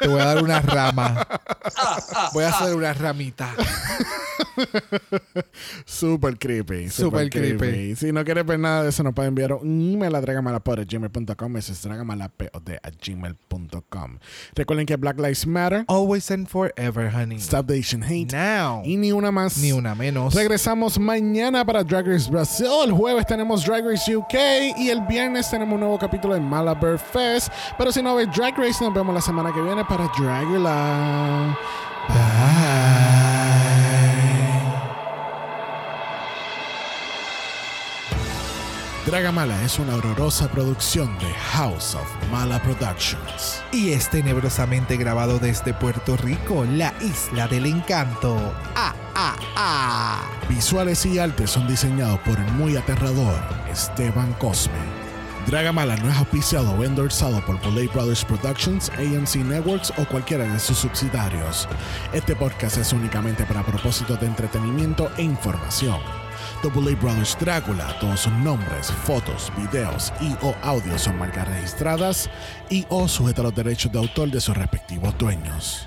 [0.00, 1.26] Te voy a dar una rama.
[2.32, 3.54] Voy a hacer una ramita.
[5.84, 6.88] Super creepy.
[6.90, 7.96] Super creepy.
[7.96, 11.56] Si no quieres ver nada de eso, nos puede enviar un email a dragamalapod.gmail.com.
[11.56, 14.18] Eso es dragamalapod a gmail.com.
[14.54, 17.36] Recuerden que Black Lives Matter, Always and forever, honey.
[17.38, 18.82] Stop the Asian Hate Now.
[18.84, 19.58] y ni una más.
[19.58, 20.34] Ni una menos.
[20.34, 22.66] Regresamos mañana para Drag Race Brasil.
[22.84, 24.34] El jueves tenemos Drag Race UK
[24.78, 27.48] y el viernes tenemos un nuevo capítulo de Malabar Fest.
[27.78, 31.56] Pero si no ves Drag Race, nos vemos la semana que viene para Dragula.
[39.06, 43.62] Dragamala es una horrorosa producción de House of Mala Productions.
[43.70, 48.36] Y es tenebrosamente grabado desde Puerto Rico, la isla del encanto.
[48.74, 50.22] Ah, ah, ah.
[50.48, 53.38] Visuales y artes son diseñados por el muy aterrador
[53.70, 55.03] Esteban Cosme.
[55.46, 60.58] Dragamala no es auspiciado o endorsado por Bullet Brothers Productions, AMC Networks o cualquiera de
[60.58, 61.68] sus subsidiarios.
[62.14, 66.00] Este podcast es únicamente para propósitos de entretenimiento e información.
[66.62, 72.30] The Brothers Drácula, todos sus nombres, fotos, videos y o audios son marcas registradas
[72.70, 75.86] y o sujeta a los derechos de autor de sus respectivos dueños.